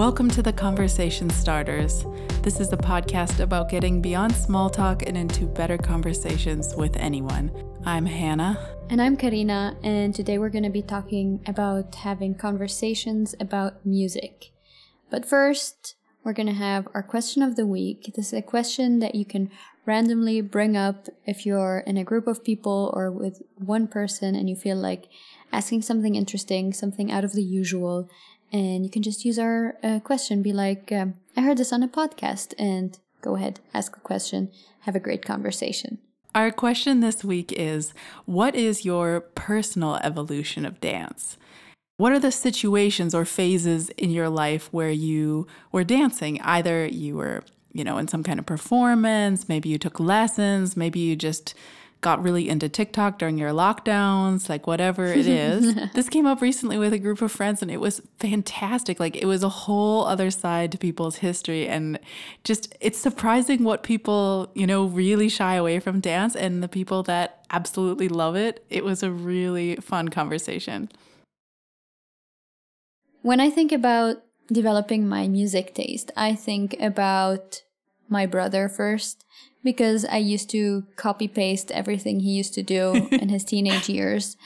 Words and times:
Welcome 0.00 0.30
to 0.30 0.42
the 0.42 0.54
Conversation 0.54 1.28
Starters. 1.28 2.06
This 2.40 2.58
is 2.58 2.72
a 2.72 2.76
podcast 2.78 3.40
about 3.40 3.68
getting 3.68 4.00
beyond 4.00 4.34
small 4.34 4.70
talk 4.70 5.02
and 5.02 5.14
into 5.14 5.44
better 5.44 5.76
conversations 5.76 6.74
with 6.74 6.96
anyone. 6.96 7.52
I'm 7.84 8.06
Hannah. 8.06 8.58
And 8.88 9.02
I'm 9.02 9.14
Karina, 9.14 9.76
and 9.82 10.14
today 10.14 10.38
we're 10.38 10.48
going 10.48 10.64
to 10.64 10.70
be 10.70 10.80
talking 10.80 11.44
about 11.46 11.96
having 11.96 12.34
conversations 12.34 13.34
about 13.38 13.84
music. 13.84 14.52
But 15.10 15.26
first, 15.26 15.96
we're 16.24 16.32
going 16.32 16.46
to 16.46 16.54
have 16.54 16.88
our 16.94 17.02
question 17.02 17.42
of 17.42 17.56
the 17.56 17.66
week. 17.66 18.10
This 18.16 18.28
is 18.28 18.38
a 18.38 18.40
question 18.40 19.00
that 19.00 19.14
you 19.14 19.26
can 19.26 19.50
randomly 19.84 20.40
bring 20.40 20.78
up 20.78 21.08
if 21.26 21.44
you're 21.44 21.84
in 21.86 21.98
a 21.98 22.04
group 22.04 22.26
of 22.26 22.42
people 22.42 22.90
or 22.94 23.10
with 23.10 23.42
one 23.56 23.86
person 23.86 24.34
and 24.34 24.48
you 24.48 24.56
feel 24.56 24.76
like 24.76 25.08
asking 25.52 25.82
something 25.82 26.14
interesting, 26.14 26.72
something 26.72 27.12
out 27.12 27.24
of 27.24 27.34
the 27.34 27.42
usual, 27.42 28.08
and 28.52 28.84
you 28.84 28.90
can 28.90 29.02
just 29.02 29.24
use 29.24 29.38
our 29.38 29.76
uh, 29.82 30.00
question, 30.00 30.42
be 30.42 30.52
like, 30.52 30.90
um, 30.92 31.14
I 31.36 31.42
heard 31.42 31.58
this 31.58 31.72
on 31.72 31.82
a 31.82 31.88
podcast, 31.88 32.54
and 32.58 32.98
go 33.20 33.36
ahead, 33.36 33.60
ask 33.72 33.96
a 33.96 34.00
question, 34.00 34.50
have 34.80 34.96
a 34.96 35.00
great 35.00 35.24
conversation. 35.24 35.98
Our 36.34 36.52
question 36.52 37.00
this 37.00 37.24
week 37.24 37.52
is 37.52 37.92
What 38.24 38.54
is 38.54 38.84
your 38.84 39.20
personal 39.20 39.96
evolution 39.96 40.64
of 40.64 40.80
dance? 40.80 41.36
What 41.96 42.12
are 42.12 42.18
the 42.18 42.32
situations 42.32 43.14
or 43.14 43.24
phases 43.24 43.90
in 43.90 44.10
your 44.10 44.28
life 44.28 44.72
where 44.72 44.90
you 44.90 45.46
were 45.70 45.84
dancing? 45.84 46.40
Either 46.40 46.86
you 46.86 47.16
were, 47.16 47.42
you 47.72 47.84
know, 47.84 47.98
in 47.98 48.08
some 48.08 48.22
kind 48.22 48.38
of 48.38 48.46
performance, 48.46 49.48
maybe 49.48 49.68
you 49.68 49.76
took 49.76 50.00
lessons, 50.00 50.76
maybe 50.76 51.00
you 51.00 51.14
just 51.14 51.54
got 52.00 52.22
really 52.22 52.48
into 52.48 52.68
TikTok 52.68 53.18
during 53.18 53.36
your 53.36 53.50
lockdowns, 53.50 54.48
like 54.48 54.66
whatever 54.66 55.06
it 55.06 55.26
is. 55.26 55.74
this 55.94 56.08
came 56.08 56.26
up 56.26 56.40
recently 56.40 56.78
with 56.78 56.92
a 56.92 56.98
group 56.98 57.20
of 57.20 57.30
friends 57.30 57.60
and 57.60 57.70
it 57.70 57.80
was 57.80 58.00
fantastic. 58.18 58.98
Like 58.98 59.16
it 59.16 59.26
was 59.26 59.42
a 59.42 59.48
whole 59.48 60.06
other 60.06 60.30
side 60.30 60.72
to 60.72 60.78
people's 60.78 61.16
history 61.16 61.68
and 61.68 61.98
just 62.42 62.74
it's 62.80 62.98
surprising 62.98 63.64
what 63.64 63.82
people, 63.82 64.50
you 64.54 64.66
know, 64.66 64.86
really 64.86 65.28
shy 65.28 65.54
away 65.54 65.78
from 65.78 66.00
dance 66.00 66.34
and 66.34 66.62
the 66.62 66.68
people 66.68 67.02
that 67.04 67.44
absolutely 67.50 68.08
love 68.08 68.34
it. 68.34 68.64
It 68.70 68.84
was 68.84 69.02
a 69.02 69.10
really 69.10 69.76
fun 69.76 70.08
conversation. 70.08 70.90
When 73.22 73.40
I 73.40 73.50
think 73.50 73.72
about 73.72 74.16
developing 74.50 75.06
my 75.06 75.28
music 75.28 75.74
taste, 75.74 76.10
I 76.16 76.34
think 76.34 76.74
about 76.80 77.62
my 78.08 78.24
brother 78.24 78.68
first 78.68 79.24
because 79.62 80.04
I 80.04 80.16
used 80.18 80.50
to 80.50 80.84
copy 80.96 81.28
paste 81.28 81.70
everything 81.70 82.20
he 82.20 82.30
used 82.30 82.54
to 82.54 82.62
do 82.62 83.08
in 83.12 83.28
his 83.28 83.44
teenage 83.44 83.88
years. 83.88 84.36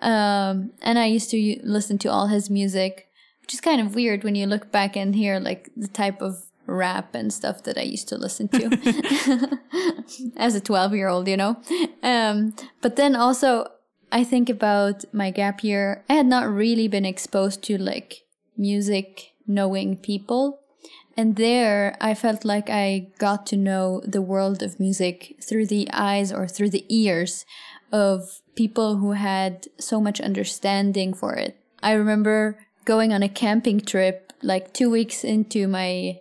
Um, 0.00 0.72
and 0.82 0.98
I 0.98 1.06
used 1.06 1.30
to 1.30 1.60
listen 1.62 1.98
to 1.98 2.08
all 2.08 2.28
his 2.28 2.50
music, 2.50 3.08
which 3.42 3.54
is 3.54 3.60
kind 3.60 3.80
of 3.80 3.94
weird 3.94 4.24
when 4.24 4.34
you 4.34 4.46
look 4.46 4.72
back 4.72 4.96
and 4.96 5.14
hear 5.14 5.38
like 5.38 5.70
the 5.76 5.88
type 5.88 6.22
of 6.22 6.44
rap 6.66 7.14
and 7.14 7.32
stuff 7.32 7.64
that 7.64 7.76
I 7.76 7.82
used 7.82 8.08
to 8.08 8.16
listen 8.16 8.48
to 8.48 9.58
as 10.36 10.54
a 10.54 10.60
12 10.60 10.94
year 10.94 11.08
old, 11.08 11.28
you 11.28 11.36
know? 11.36 11.60
Um, 12.02 12.54
but 12.80 12.96
then 12.96 13.16
also, 13.16 13.66
I 14.12 14.24
think 14.24 14.48
about 14.48 15.04
my 15.12 15.30
gap 15.30 15.62
year. 15.62 16.04
I 16.08 16.14
had 16.14 16.26
not 16.26 16.48
really 16.48 16.88
been 16.88 17.04
exposed 17.04 17.62
to 17.64 17.78
like 17.78 18.22
music 18.56 19.32
knowing 19.46 19.96
people 19.96 20.59
and 21.16 21.36
there, 21.36 21.96
I 22.00 22.14
felt 22.14 22.44
like 22.44 22.70
I 22.70 23.08
got 23.18 23.46
to 23.46 23.56
know 23.56 24.00
the 24.04 24.22
world 24.22 24.62
of 24.62 24.80
music 24.80 25.36
through 25.42 25.66
the 25.66 25.88
eyes 25.92 26.32
or 26.32 26.46
through 26.46 26.70
the 26.70 26.86
ears 26.88 27.44
of 27.92 28.40
people 28.54 28.96
who 28.96 29.12
had 29.12 29.66
so 29.78 30.00
much 30.00 30.20
understanding 30.20 31.12
for 31.12 31.34
it. 31.34 31.56
I 31.82 31.92
remember 31.92 32.58
going 32.84 33.12
on 33.12 33.22
a 33.22 33.28
camping 33.28 33.80
trip 33.80 34.32
like 34.42 34.72
two 34.72 34.90
weeks 34.90 35.24
into 35.24 35.66
my 35.66 36.20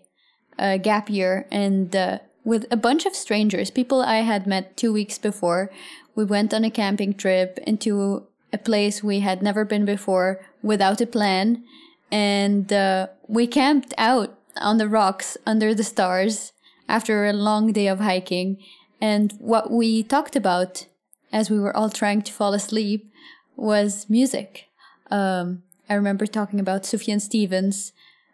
uh, 0.58 0.77
gap 0.77 1.10
year 1.10 1.48
and 1.52 1.95
uh, 1.95 2.20
with 2.44 2.66
a 2.71 2.77
bunch 2.77 3.06
of 3.06 3.16
strangers, 3.16 3.70
people 3.70 4.02
I 4.02 4.17
had 4.17 4.48
met 4.48 4.76
two 4.76 4.92
weeks 4.92 5.17
before. 5.17 5.71
We 6.16 6.26
went 6.26 6.54
on 6.54 6.64
a 6.64 6.71
camping 6.71 7.14
trip 7.14 7.60
into 7.67 8.26
a 8.52 8.58
place 8.58 9.04
we 9.04 9.20
had 9.20 9.42
never 9.44 9.64
been 9.66 9.86
before 9.86 10.44
without 10.64 11.02
a 11.02 11.06
plan. 11.06 11.64
And 12.11 12.71
uh, 12.73 13.08
we 13.27 13.45
camped 13.45 13.94
out 13.98 14.39
on 14.58 14.77
the 14.77 14.87
rocks 14.87 15.37
under 15.45 15.73
the 15.73 15.83
stars 15.83 16.54
after 16.87 17.26
a 17.26 17.33
long 17.33 17.71
day 17.71 17.87
of 17.87 17.99
hiking. 17.99 18.58
And 19.02 19.33
what 19.39 19.71
we 19.71 20.04
talked 20.04 20.36
about 20.36 20.86
as 21.32 21.49
we 21.49 21.60
were 21.60 21.76
all 21.76 21.89
trying 21.89 22.21
to 22.23 22.33
fall 22.33 22.54
asleep 22.54 23.11
was 23.55 24.09
music. 24.09 24.65
Um, 25.11 25.64
I 25.89 25.93
remember 25.93 26.26
talking 26.26 26.59
about 26.59 26.83
Sufjan 26.83 27.21
Stevens. 27.21 27.93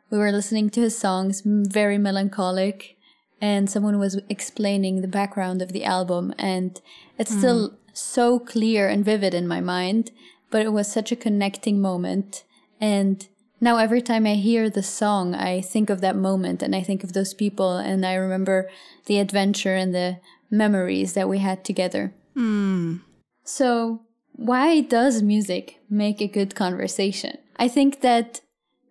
We 0.09 0.17
were 0.17 0.31
listening 0.31 0.69
to 0.71 0.81
his 0.81 0.97
songs, 0.97 1.41
very 1.45 1.97
melancholic, 1.97 2.97
and 3.41 3.69
someone 3.69 3.99
was 3.99 4.19
explaining 4.29 5.01
the 5.01 5.07
background 5.07 5.61
of 5.61 5.71
the 5.71 5.83
album. 5.83 6.33
And 6.37 6.79
it's 7.17 7.33
mm. 7.33 7.37
still 7.37 7.77
so 7.93 8.39
clear 8.39 8.87
and 8.87 9.03
vivid 9.03 9.33
in 9.33 9.47
my 9.47 9.61
mind, 9.61 10.11
but 10.51 10.61
it 10.61 10.73
was 10.73 10.91
such 10.91 11.11
a 11.11 11.15
connecting 11.15 11.81
moment. 11.81 12.43
And 12.79 13.27
now 13.61 13.77
every 13.77 14.01
time 14.01 14.25
I 14.25 14.35
hear 14.35 14.69
the 14.69 14.83
song, 14.83 15.33
I 15.33 15.61
think 15.61 15.89
of 15.89 16.01
that 16.01 16.15
moment 16.15 16.61
and 16.61 16.75
I 16.75 16.81
think 16.81 17.03
of 17.03 17.13
those 17.13 17.33
people 17.33 17.77
and 17.77 18.05
I 18.05 18.15
remember 18.15 18.69
the 19.05 19.19
adventure 19.19 19.75
and 19.75 19.93
the 19.93 20.19
memories 20.49 21.13
that 21.13 21.29
we 21.29 21.39
had 21.39 21.63
together. 21.63 22.13
Mm. 22.35 23.01
So, 23.43 24.01
why 24.33 24.81
does 24.81 25.21
music 25.21 25.79
make 25.89 26.21
a 26.21 26.27
good 26.27 26.55
conversation? 26.55 27.37
I 27.57 27.67
think 27.67 28.01
that 28.01 28.41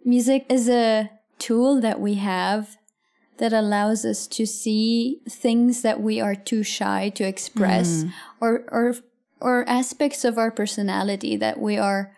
music 0.05 0.47
is 0.49 0.69
a 0.69 1.11
tool 1.39 1.81
that 1.81 2.01
we 2.01 2.15
have 2.15 2.77
that 3.39 3.53
allows 3.53 4.05
us 4.05 4.27
to 4.29 4.47
see 4.47 5.21
things 5.29 5.83
that 5.83 6.01
we 6.01 6.21
are 6.21 6.35
too 6.35 6.63
shy 6.63 7.11
to 7.11 7.25
express 7.25 8.05
mm. 8.05 8.13
or 8.41 8.65
or 8.71 8.95
or 9.41 9.69
aspects 9.69 10.25
of 10.25 10.39
our 10.39 10.51
personality 10.51 11.37
that 11.37 11.61
we 11.61 11.77
are 11.77 12.15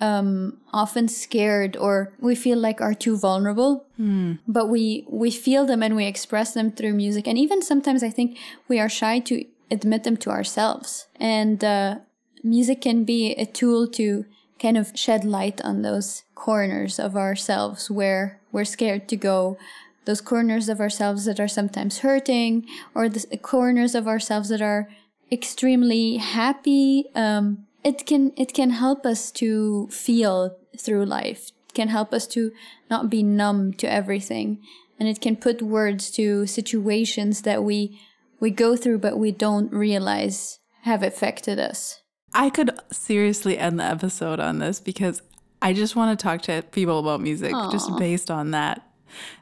um, 0.00 0.58
often 0.72 1.08
scared 1.08 1.76
or 1.76 2.12
we 2.20 2.34
feel 2.34 2.58
like 2.58 2.80
are 2.80 2.94
too 2.94 3.16
vulnerable. 3.16 3.86
Mm. 3.98 4.38
But 4.46 4.68
we 4.68 5.06
we 5.08 5.30
feel 5.30 5.66
them 5.66 5.82
and 5.82 5.96
we 5.96 6.06
express 6.06 6.54
them 6.54 6.72
through 6.72 6.94
music, 6.94 7.26
and 7.26 7.38
even 7.38 7.62
sometimes 7.62 8.02
I 8.02 8.10
think 8.10 8.38
we 8.68 8.78
are 8.80 8.88
shy 8.88 9.18
to 9.20 9.44
admit 9.70 10.04
them 10.04 10.16
to 10.18 10.30
ourselves. 10.30 11.06
And 11.18 11.62
uh, 11.64 11.98
music 12.42 12.82
can 12.82 13.04
be 13.04 13.32
a 13.32 13.46
tool 13.46 13.88
to 13.88 14.26
kind 14.58 14.76
of 14.76 14.92
shed 14.94 15.24
light 15.24 15.60
on 15.62 15.82
those 15.82 16.22
corners 16.34 16.98
of 16.98 17.16
ourselves 17.16 17.90
where 17.90 18.40
we're 18.52 18.64
scared 18.64 19.08
to 19.08 19.16
go 19.16 19.58
those 20.04 20.20
corners 20.20 20.68
of 20.68 20.80
ourselves 20.80 21.24
that 21.24 21.40
are 21.40 21.48
sometimes 21.48 21.98
hurting 21.98 22.66
or 22.94 23.08
the 23.08 23.38
corners 23.38 23.94
of 23.94 24.06
ourselves 24.06 24.48
that 24.50 24.60
are 24.60 24.88
extremely 25.32 26.18
happy 26.18 27.06
um, 27.14 27.66
it 27.84 28.06
can 28.06 28.32
it 28.36 28.54
can 28.54 28.70
help 28.70 29.06
us 29.06 29.30
to 29.32 29.88
feel 29.88 30.56
through 30.78 31.04
life. 31.04 31.50
It 31.68 31.74
can 31.74 31.88
help 31.88 32.12
us 32.12 32.26
to 32.28 32.50
not 32.90 33.10
be 33.10 33.22
numb 33.22 33.74
to 33.74 33.90
everything. 33.90 34.62
And 34.98 35.08
it 35.08 35.20
can 35.20 35.36
put 35.36 35.60
words 35.60 36.10
to 36.12 36.46
situations 36.46 37.42
that 37.42 37.62
we 37.62 38.00
we 38.40 38.50
go 38.50 38.76
through 38.76 38.98
but 38.98 39.18
we 39.18 39.30
don't 39.30 39.70
realize 39.70 40.58
have 40.82 41.02
affected 41.02 41.58
us. 41.58 42.00
I 42.32 42.50
could 42.50 42.78
seriously 42.90 43.58
end 43.58 43.78
the 43.78 43.84
episode 43.84 44.40
on 44.40 44.58
this 44.58 44.80
because 44.80 45.22
i 45.62 45.72
just 45.72 45.94
want 45.94 46.18
to 46.18 46.22
talk 46.22 46.42
to 46.42 46.62
people 46.72 46.98
about 46.98 47.20
music 47.20 47.52
Aww. 47.52 47.70
just 47.70 47.96
based 47.98 48.30
on 48.30 48.50
that. 48.52 48.82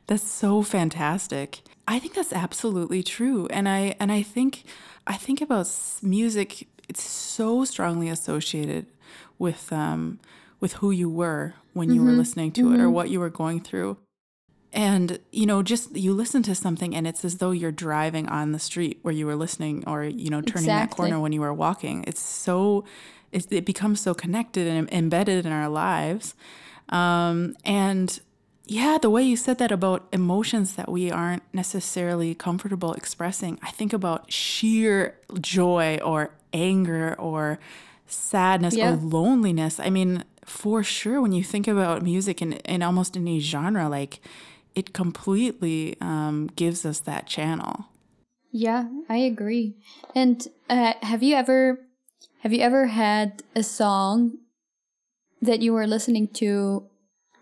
That's 0.08 0.28
so 0.28 0.62
fantastic. 0.62 1.62
I 1.88 1.98
think 1.98 2.14
that's 2.14 2.32
absolutely 2.32 3.02
true. 3.02 3.46
And 3.50 3.68
i 3.68 3.94
and 4.00 4.10
i 4.10 4.22
think 4.22 4.64
i 5.06 5.14
think 5.14 5.40
about 5.40 5.68
music 6.02 6.68
it's 6.92 7.02
so 7.02 7.64
strongly 7.64 8.10
associated 8.10 8.84
with 9.38 9.72
um, 9.72 10.20
with 10.60 10.74
who 10.74 10.90
you 10.90 11.08
were 11.08 11.54
when 11.72 11.88
you 11.88 12.02
mm-hmm. 12.02 12.10
were 12.10 12.12
listening 12.12 12.52
to 12.52 12.64
mm-hmm. 12.64 12.74
it 12.74 12.80
or 12.80 12.84
mm-hmm. 12.84 12.92
what 12.92 13.08
you 13.08 13.18
were 13.18 13.30
going 13.30 13.60
through. 13.62 13.96
And 14.74 15.18
you 15.30 15.46
know, 15.46 15.62
just 15.62 15.96
you 15.96 16.12
listen 16.12 16.42
to 16.42 16.54
something 16.54 16.94
and 16.94 17.06
it's 17.06 17.24
as 17.24 17.38
though 17.38 17.50
you're 17.50 17.72
driving 17.72 18.28
on 18.28 18.52
the 18.52 18.58
street 18.58 18.98
where 19.00 19.14
you 19.14 19.24
were 19.24 19.36
listening 19.36 19.84
or 19.86 20.04
you 20.04 20.28
know 20.28 20.42
turning 20.42 20.64
exactly. 20.64 20.66
that 20.66 20.90
corner 20.90 21.18
when 21.18 21.32
you 21.32 21.40
were 21.40 21.54
walking. 21.54 22.04
It's 22.06 22.20
so 22.20 22.84
it, 23.32 23.50
it 23.50 23.64
becomes 23.64 24.02
so 24.02 24.12
connected 24.12 24.68
and 24.68 24.92
embedded 24.92 25.46
in 25.46 25.52
our 25.52 25.70
lives. 25.70 26.34
Um, 26.90 27.56
and 27.64 28.20
yeah, 28.66 28.98
the 29.00 29.10
way 29.10 29.22
you 29.22 29.36
said 29.36 29.58
that 29.58 29.72
about 29.72 30.06
emotions 30.12 30.74
that 30.76 30.88
we 30.88 31.10
aren't 31.10 31.42
necessarily 31.52 32.34
comfortable 32.34 32.92
expressing, 32.94 33.58
I 33.62 33.70
think 33.70 33.92
about 33.92 34.32
sheer 34.32 35.18
joy 35.40 35.98
or 36.04 36.30
anger 36.52 37.16
or 37.18 37.58
sadness 38.06 38.76
yeah. 38.76 38.92
or 38.92 38.96
loneliness. 38.96 39.80
I 39.80 39.90
mean, 39.90 40.24
for 40.44 40.82
sure, 40.82 41.20
when 41.20 41.32
you 41.32 41.42
think 41.42 41.66
about 41.66 42.02
music 42.02 42.40
in, 42.40 42.52
in 42.52 42.82
almost 42.82 43.16
any 43.16 43.40
genre, 43.40 43.88
like 43.88 44.20
it 44.74 44.92
completely 44.92 45.96
um, 46.00 46.48
gives 46.54 46.86
us 46.86 47.00
that 47.00 47.26
channel. 47.26 47.86
Yeah, 48.52 48.88
I 49.08 49.16
agree. 49.16 49.76
And 50.14 50.46
uh, 50.68 50.92
have 51.02 51.22
you 51.22 51.34
ever 51.34 51.80
have 52.40 52.52
you 52.52 52.60
ever 52.60 52.86
had 52.86 53.42
a 53.54 53.62
song 53.62 54.38
that 55.40 55.62
you 55.62 55.72
were 55.72 55.86
listening 55.86 56.28
to 56.28 56.88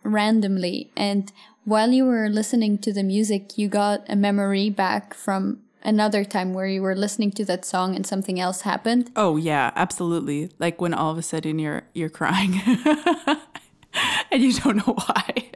randomly 0.02 0.91
and 0.97 1.32
while 1.64 1.93
you 1.93 2.05
were 2.05 2.29
listening 2.29 2.79
to 2.79 2.93
the 2.93 3.02
music, 3.02 3.58
you 3.58 3.69
got 3.69 4.05
a 4.08 4.17
memory 4.17 4.70
back 4.70 5.14
from 5.14 5.61
another 5.82 6.25
time 6.25 6.55
where 6.55 6.67
you 6.67 6.82
were 6.82 6.97
listening 6.97 7.31
to 7.32 7.44
that 7.44 7.64
song 7.64 7.94
and 7.94 8.06
something 8.06 8.41
else 8.41 8.62
happened? 8.62 9.11
Oh 9.17 9.37
yeah, 9.37 9.70
absolutely. 9.76 10.50
Like 10.58 10.81
when 10.81 10.94
all 10.94 11.11
of 11.11 11.19
a 11.19 11.23
sudden 11.23 11.58
you're 11.58 11.82
you're 11.94 12.08
crying 12.08 12.61
and 14.31 14.43
you 14.43 14.52
don't 14.55 14.76
know 14.76 14.94
why. 14.94 15.50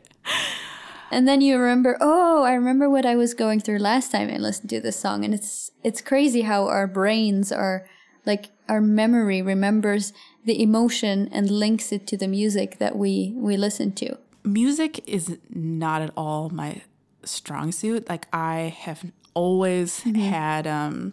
And 1.10 1.28
then 1.28 1.40
you 1.40 1.58
remember, 1.58 1.96
oh, 2.00 2.42
I 2.42 2.54
remember 2.54 2.90
what 2.90 3.06
I 3.06 3.14
was 3.14 3.34
going 3.34 3.60
through 3.60 3.78
last 3.78 4.10
time 4.10 4.28
I 4.30 4.36
listened 4.36 4.70
to 4.70 4.80
this 4.80 4.98
song. 4.98 5.24
And 5.24 5.32
it's 5.32 5.70
it's 5.82 6.00
crazy 6.00 6.42
how 6.42 6.66
our 6.66 6.86
brains 6.86 7.52
are 7.52 7.86
like 8.26 8.50
our 8.68 8.80
memory 8.80 9.42
remembers 9.42 10.12
the 10.44 10.62
emotion 10.62 11.28
and 11.32 11.50
links 11.50 11.92
it 11.92 12.06
to 12.06 12.16
the 12.16 12.28
music 12.28 12.78
that 12.78 12.96
we 12.96 13.34
we 13.36 13.56
listen 13.56 13.92
to. 13.92 14.18
Music 14.44 15.06
is 15.08 15.38
not 15.50 16.02
at 16.02 16.10
all 16.16 16.50
my 16.50 16.82
strong 17.24 17.72
suit. 17.72 18.08
Like 18.08 18.26
I 18.32 18.74
have 18.78 19.04
always 19.34 20.00
mm-hmm. 20.00 20.20
had 20.20 20.66
um 20.66 21.12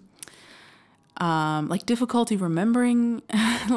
um, 1.18 1.68
like 1.68 1.86
difficulty 1.86 2.36
remembering 2.36 3.22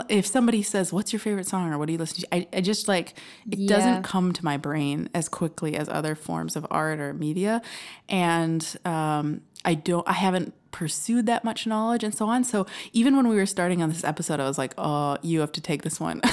if 0.08 0.24
somebody 0.24 0.62
says 0.62 0.94
what's 0.94 1.12
your 1.12 1.20
favorite 1.20 1.46
song 1.46 1.72
or 1.72 1.78
what 1.78 1.86
do 1.86 1.92
you 1.92 1.98
listen 1.98 2.22
to 2.22 2.34
I, 2.34 2.46
I 2.54 2.60
just 2.62 2.88
like 2.88 3.18
it 3.50 3.58
yeah. 3.58 3.68
doesn't 3.68 4.02
come 4.02 4.32
to 4.32 4.42
my 4.42 4.56
brain 4.56 5.10
as 5.12 5.28
quickly 5.28 5.76
as 5.76 5.88
other 5.90 6.14
forms 6.14 6.56
of 6.56 6.66
art 6.70 7.00
or 7.00 7.12
media 7.12 7.60
and 8.08 8.76
um, 8.86 9.42
i 9.62 9.74
don't 9.74 10.08
i 10.08 10.14
haven't 10.14 10.54
pursued 10.74 11.26
that 11.26 11.44
much 11.44 11.68
knowledge 11.68 12.02
and 12.02 12.12
so 12.12 12.26
on. 12.26 12.42
So 12.42 12.66
even 12.92 13.16
when 13.16 13.28
we 13.28 13.36
were 13.36 13.46
starting 13.46 13.80
on 13.80 13.90
this 13.90 14.02
episode 14.02 14.40
i 14.40 14.44
was 14.44 14.58
like 14.58 14.74
oh 14.76 15.16
you 15.22 15.38
have 15.38 15.52
to 15.52 15.60
take 15.60 15.82
this 15.82 16.00
one. 16.00 16.20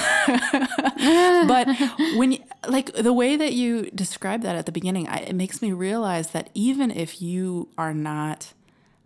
But 1.47 1.67
when 2.15 2.33
you, 2.33 2.39
like 2.67 2.93
the 2.93 3.13
way 3.13 3.35
that 3.35 3.53
you 3.53 3.89
describe 3.91 4.41
that 4.41 4.55
at 4.55 4.65
the 4.65 4.71
beginning 4.71 5.07
I, 5.07 5.17
it 5.17 5.35
makes 5.35 5.61
me 5.61 5.71
realize 5.71 6.31
that 6.31 6.49
even 6.53 6.91
if 6.91 7.21
you 7.21 7.69
are 7.77 7.93
not 7.93 8.53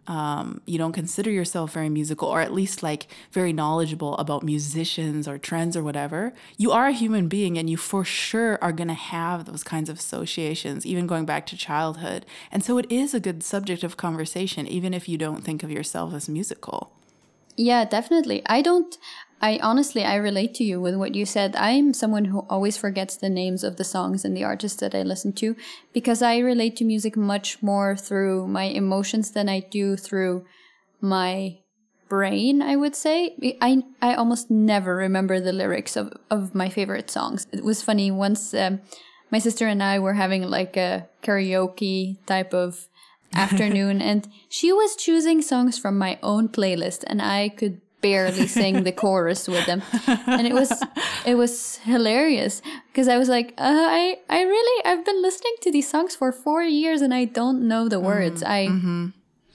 um, 0.07 0.61
you 0.65 0.77
don't 0.77 0.93
consider 0.93 1.29
yourself 1.31 1.73
very 1.73 1.89
musical 1.89 2.27
or 2.27 2.41
at 2.41 2.53
least 2.53 2.83
like 2.83 3.07
very 3.31 3.53
knowledgeable 3.53 4.15
about 4.17 4.43
musicians 4.43 5.27
or 5.27 5.37
trends 5.37 5.75
or 5.75 5.83
whatever, 5.83 6.33
you 6.57 6.71
are 6.71 6.87
a 6.87 6.91
human 6.91 7.27
being 7.27 7.57
and 7.57 7.69
you 7.69 7.77
for 7.77 8.03
sure 8.05 8.57
are 8.61 8.71
going 8.71 8.87
to 8.87 8.93
have 8.93 9.45
those 9.45 9.63
kinds 9.63 9.89
of 9.89 9.97
associations, 9.97 10.85
even 10.85 11.07
going 11.07 11.25
back 11.25 11.45
to 11.47 11.57
childhood. 11.57 12.25
And 12.51 12.63
so 12.63 12.77
it 12.77 12.85
is 12.91 13.13
a 13.13 13.19
good 13.19 13.43
subject 13.43 13.83
of 13.83 13.97
conversation, 13.97 14.67
even 14.67 14.93
if 14.93 15.09
you 15.09 15.17
don't 15.17 15.43
think 15.43 15.63
of 15.63 15.71
yourself 15.71 16.13
as 16.13 16.29
musical. 16.29 16.91
Yeah, 17.57 17.85
definitely. 17.85 18.41
I 18.47 18.61
don't 18.61 18.97
I 19.45 19.59
honestly 19.61 20.03
I 20.03 20.15
relate 20.15 20.55
to 20.55 20.63
you 20.63 20.81
with 20.81 20.95
what 20.95 21.13
you 21.13 21.23
said. 21.23 21.55
I'm 21.55 21.93
someone 21.93 22.25
who 22.25 22.47
always 22.49 22.77
forgets 22.77 23.15
the 23.15 23.29
names 23.29 23.63
of 23.63 23.75
the 23.77 23.83
songs 23.83 24.25
and 24.25 24.35
the 24.35 24.43
artists 24.43 24.79
that 24.79 24.95
I 24.95 25.03
listen 25.03 25.33
to 25.33 25.55
because 25.93 26.23
I 26.23 26.39
relate 26.39 26.75
to 26.77 26.83
music 26.83 27.15
much 27.15 27.61
more 27.61 27.95
through 27.95 28.47
my 28.47 28.63
emotions 28.63 29.29
than 29.33 29.47
I 29.47 29.59
do 29.59 29.97
through 29.97 30.45
my 30.99 31.59
brain, 32.09 32.63
I 32.63 32.75
would 32.75 32.95
say. 32.95 33.35
I 33.61 33.83
I 34.01 34.15
almost 34.15 34.49
never 34.49 34.95
remember 34.95 35.39
the 35.39 35.53
lyrics 35.53 35.95
of 35.95 36.11
of 36.31 36.55
my 36.55 36.69
favorite 36.69 37.11
songs. 37.11 37.45
It 37.51 37.63
was 37.63 37.83
funny 37.83 38.09
once 38.09 38.51
um, 38.55 38.81
my 39.29 39.37
sister 39.37 39.67
and 39.67 39.83
I 39.83 39.99
were 39.99 40.15
having 40.15 40.41
like 40.49 40.75
a 40.75 41.07
karaoke 41.21 42.17
type 42.25 42.51
of 42.55 42.87
afternoon 43.35 44.01
and 44.01 44.27
she 44.49 44.73
was 44.73 44.95
choosing 44.95 45.43
songs 45.43 45.77
from 45.77 45.99
my 45.99 46.17
own 46.23 46.49
playlist 46.49 47.03
and 47.05 47.21
I 47.21 47.49
could 47.49 47.81
barely 48.05 48.47
sing 48.47 48.83
the 48.83 48.91
chorus 49.03 49.47
with 49.47 49.65
them. 49.65 49.81
And 50.27 50.45
it 50.49 50.53
was 50.53 50.71
it 51.31 51.35
was 51.35 51.77
hilarious 51.93 52.61
because 52.87 53.07
i 53.07 53.17
was 53.17 53.29
like 53.35 53.47
uh, 53.57 53.87
i 54.01 54.17
i 54.29 54.39
really 54.55 54.77
i've 54.85 55.03
been 55.09 55.21
listening 55.27 55.55
to 55.63 55.71
these 55.71 55.89
songs 55.93 56.15
for 56.15 56.31
four 56.31 56.63
years 56.63 56.99
and 57.05 57.13
i 57.21 57.23
don't 57.25 57.59
know 57.71 57.83
the 57.89 57.99
words. 57.99 58.39
Mm, 58.43 58.55
i 58.57 58.59
mm-hmm. 58.67 59.05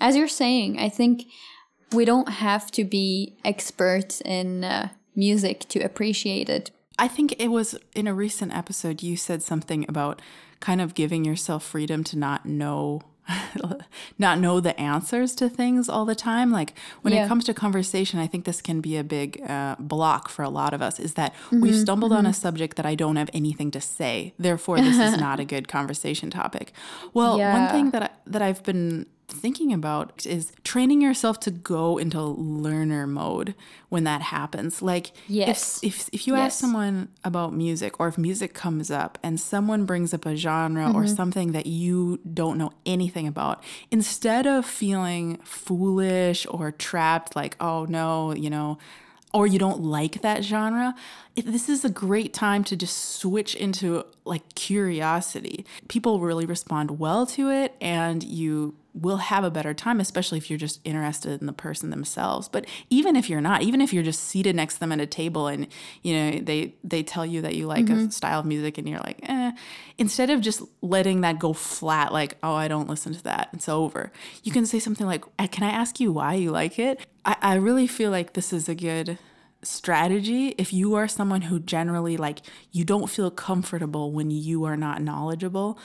as 0.00 0.16
you're 0.16 0.36
saying 0.42 0.70
i 0.86 0.88
think 0.88 1.14
we 1.92 2.04
don't 2.04 2.28
have 2.28 2.70
to 2.72 2.84
be 2.84 3.36
experts 3.44 4.20
in 4.24 4.64
uh, 4.64 4.88
music 5.14 5.60
to 5.68 5.80
appreciate 5.80 6.48
it. 6.48 6.70
I 6.98 7.08
think 7.08 7.34
it 7.38 7.48
was 7.48 7.76
in 7.94 8.06
a 8.06 8.14
recent 8.14 8.54
episode 8.54 9.02
you 9.02 9.16
said 9.16 9.42
something 9.42 9.86
about 9.88 10.20
kind 10.60 10.80
of 10.80 10.94
giving 10.94 11.24
yourself 11.24 11.64
freedom 11.64 12.04
to 12.04 12.18
not 12.18 12.46
know 12.46 13.00
not 14.18 14.38
know 14.38 14.60
the 14.60 14.78
answers 14.78 15.34
to 15.36 15.48
things 15.48 15.88
all 15.88 16.04
the 16.04 16.14
time. 16.14 16.50
Like 16.50 16.74
when 17.02 17.14
yeah. 17.14 17.24
it 17.24 17.28
comes 17.28 17.44
to 17.44 17.54
conversation, 17.54 18.18
I 18.18 18.26
think 18.26 18.44
this 18.44 18.60
can 18.60 18.80
be 18.80 18.96
a 18.96 19.04
big 19.04 19.42
uh, 19.48 19.76
block 19.78 20.28
for 20.28 20.42
a 20.42 20.48
lot 20.48 20.74
of 20.74 20.82
us 20.82 21.00
is 21.00 21.14
that 21.14 21.34
mm-hmm, 21.34 21.60
we've 21.60 21.76
stumbled 21.76 22.12
mm-hmm. 22.12 22.18
on 22.18 22.26
a 22.26 22.30
mm-hmm. 22.30 22.40
subject 22.40 22.76
that 22.76 22.86
I 22.86 22.94
don't 22.94 23.16
have 23.16 23.30
anything 23.32 23.70
to 23.72 23.80
say. 23.80 24.34
Therefore, 24.38 24.78
this 24.78 24.98
is 24.98 25.18
not 25.26 25.40
a 25.40 25.44
good 25.44 25.68
conversation 25.68 26.30
topic. 26.30 26.72
Well, 27.14 27.38
yeah. 27.38 27.52
one 27.52 27.72
thing 27.72 27.90
that 27.90 28.02
I, 28.02 28.10
that 28.26 28.42
I've 28.42 28.62
been 28.62 29.06
thinking 29.30 29.72
about 29.72 30.26
is 30.26 30.52
training 30.64 31.00
yourself 31.00 31.40
to 31.40 31.50
go 31.50 31.98
into 31.98 32.20
learner 32.20 33.06
mode 33.06 33.54
when 33.88 34.04
that 34.04 34.22
happens. 34.22 34.82
Like 34.82 35.12
yes. 35.26 35.80
if 35.82 36.00
if, 36.00 36.10
if 36.12 36.26
you 36.26 36.36
yes. 36.36 36.46
ask 36.52 36.60
someone 36.60 37.08
about 37.24 37.54
music 37.54 37.98
or 38.00 38.08
if 38.08 38.18
music 38.18 38.54
comes 38.54 38.90
up 38.90 39.18
and 39.22 39.40
someone 39.40 39.84
brings 39.84 40.12
up 40.12 40.26
a 40.26 40.36
genre 40.36 40.86
mm-hmm. 40.86 40.96
or 40.96 41.06
something 41.06 41.52
that 41.52 41.66
you 41.66 42.20
don't 42.32 42.58
know 42.58 42.72
anything 42.84 43.26
about, 43.26 43.62
instead 43.90 44.46
of 44.46 44.66
feeling 44.66 45.36
foolish 45.38 46.46
or 46.48 46.72
trapped 46.72 47.36
like, 47.36 47.56
"Oh 47.60 47.86
no, 47.86 48.32
you 48.32 48.50
know, 48.50 48.78
or 49.32 49.46
you 49.46 49.58
don't 49.58 49.82
like 49.82 50.22
that 50.22 50.42
genre, 50.42 50.94
this 51.36 51.68
is 51.68 51.84
a 51.84 51.90
great 51.90 52.34
time 52.34 52.64
to 52.64 52.76
just 52.76 53.16
switch 53.16 53.54
into 53.54 54.04
like 54.24 54.54
curiosity. 54.54 55.64
People 55.88 56.20
really 56.20 56.46
respond 56.46 56.98
well 56.98 57.26
to 57.26 57.50
it, 57.50 57.74
and 57.80 58.22
you 58.22 58.76
will 58.92 59.18
have 59.18 59.44
a 59.44 59.50
better 59.50 59.72
time, 59.72 60.00
especially 60.00 60.38
if 60.38 60.50
you're 60.50 60.58
just 60.58 60.80
interested 60.84 61.40
in 61.40 61.46
the 61.46 61.52
person 61.52 61.90
themselves. 61.90 62.48
But 62.48 62.66
even 62.88 63.14
if 63.14 63.30
you're 63.30 63.40
not, 63.40 63.62
even 63.62 63.80
if 63.80 63.92
you're 63.92 64.02
just 64.02 64.24
seated 64.24 64.56
next 64.56 64.74
to 64.74 64.80
them 64.80 64.92
at 64.92 65.00
a 65.00 65.06
table 65.06 65.46
and 65.46 65.66
you 66.02 66.14
know 66.14 66.40
they 66.40 66.74
they 66.82 67.02
tell 67.02 67.24
you 67.24 67.40
that 67.42 67.54
you 67.54 67.66
like 67.66 67.86
mm-hmm. 67.86 68.08
a 68.08 68.10
style 68.10 68.40
of 68.40 68.46
music 68.46 68.78
and 68.78 68.88
you're 68.88 69.00
like, 69.00 69.20
eh, 69.28 69.52
instead 69.98 70.30
of 70.30 70.40
just 70.40 70.62
letting 70.82 71.20
that 71.20 71.38
go 71.38 71.52
flat, 71.52 72.12
like, 72.12 72.36
oh, 72.42 72.54
I 72.54 72.68
don't 72.68 72.88
listen 72.88 73.14
to 73.14 73.22
that, 73.24 73.50
it's 73.52 73.68
over. 73.68 74.12
You 74.42 74.52
can 74.52 74.66
say 74.66 74.78
something 74.78 75.06
like, 75.06 75.24
eh, 75.38 75.46
Can 75.46 75.64
I 75.64 75.70
ask 75.70 76.00
you 76.00 76.12
why 76.12 76.34
you 76.34 76.50
like 76.50 76.78
it? 76.78 77.06
I, 77.24 77.36
I 77.40 77.54
really 77.54 77.86
feel 77.86 78.10
like 78.10 78.32
this 78.32 78.52
is 78.52 78.68
a 78.68 78.74
good 78.74 79.18
strategy 79.62 80.48
if 80.56 80.72
you 80.72 80.94
are 80.94 81.06
someone 81.06 81.42
who 81.42 81.60
generally 81.60 82.16
like 82.16 82.40
you 82.72 82.84
don't 82.84 83.08
feel 83.08 83.30
comfortable 83.30 84.10
when 84.10 84.30
you 84.30 84.64
are 84.64 84.76
not 84.76 85.02
knowledgeable 85.02 85.78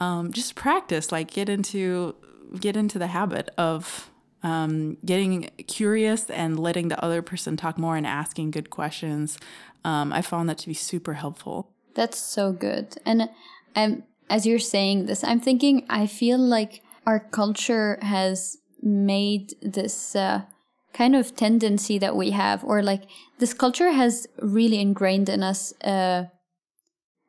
um, 0.00 0.32
just 0.32 0.54
practice 0.54 1.12
like 1.12 1.30
get 1.30 1.48
into 1.48 2.14
get 2.58 2.76
into 2.76 2.98
the 2.98 3.06
habit 3.08 3.48
of 3.56 4.10
um, 4.42 4.96
getting 5.04 5.50
curious 5.66 6.30
and 6.30 6.58
letting 6.58 6.88
the 6.88 7.02
other 7.04 7.22
person 7.22 7.56
talk 7.56 7.78
more 7.78 7.96
and 7.96 8.06
asking 8.06 8.50
good 8.50 8.70
questions. 8.70 9.38
Um, 9.84 10.12
I 10.12 10.22
found 10.22 10.48
that 10.48 10.58
to 10.58 10.68
be 10.68 10.74
super 10.74 11.14
helpful. 11.14 11.70
That's 11.94 12.18
so 12.18 12.52
good. 12.52 12.96
And 13.04 13.28
um, 13.76 14.04
as 14.28 14.46
you're 14.46 14.58
saying 14.58 15.06
this, 15.06 15.24
I'm 15.24 15.40
thinking, 15.40 15.84
I 15.90 16.06
feel 16.06 16.38
like 16.38 16.82
our 17.06 17.20
culture 17.20 17.98
has 18.02 18.58
made 18.82 19.54
this 19.60 20.16
uh, 20.16 20.42
kind 20.92 21.14
of 21.14 21.36
tendency 21.36 21.98
that 21.98 22.16
we 22.16 22.30
have, 22.30 22.64
or 22.64 22.82
like 22.82 23.04
this 23.38 23.54
culture 23.54 23.90
has 23.90 24.26
really 24.40 24.80
ingrained 24.80 25.28
in 25.28 25.42
us. 25.42 25.72
Uh, 25.82 26.24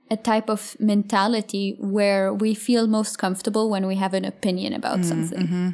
a 0.09 0.17
type 0.17 0.49
of 0.49 0.75
mentality 0.77 1.77
where 1.79 2.33
we 2.33 2.53
feel 2.53 2.85
most 2.85 3.17
comfortable 3.17 3.69
when 3.69 3.87
we 3.87 3.95
have 3.95 4.13
an 4.13 4.25
opinion 4.25 4.73
about 4.73 4.99
mm, 4.99 5.05
something. 5.05 5.47
Mm-hmm. 5.47 5.69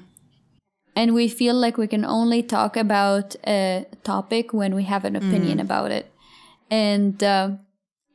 And 0.96 1.16
we 1.16 1.28
feel 1.28 1.56
like 1.56 1.78
we 1.78 1.88
can 1.88 2.06
only 2.06 2.44
talk 2.44 2.78
about 2.78 3.36
a 3.48 3.88
topic 4.04 4.54
when 4.54 4.76
we 4.76 4.84
have 4.84 5.06
an 5.06 5.16
opinion 5.16 5.58
mm. 5.58 5.62
about 5.62 5.90
it. 5.90 6.12
And 6.70 7.24
uh, 7.24 7.52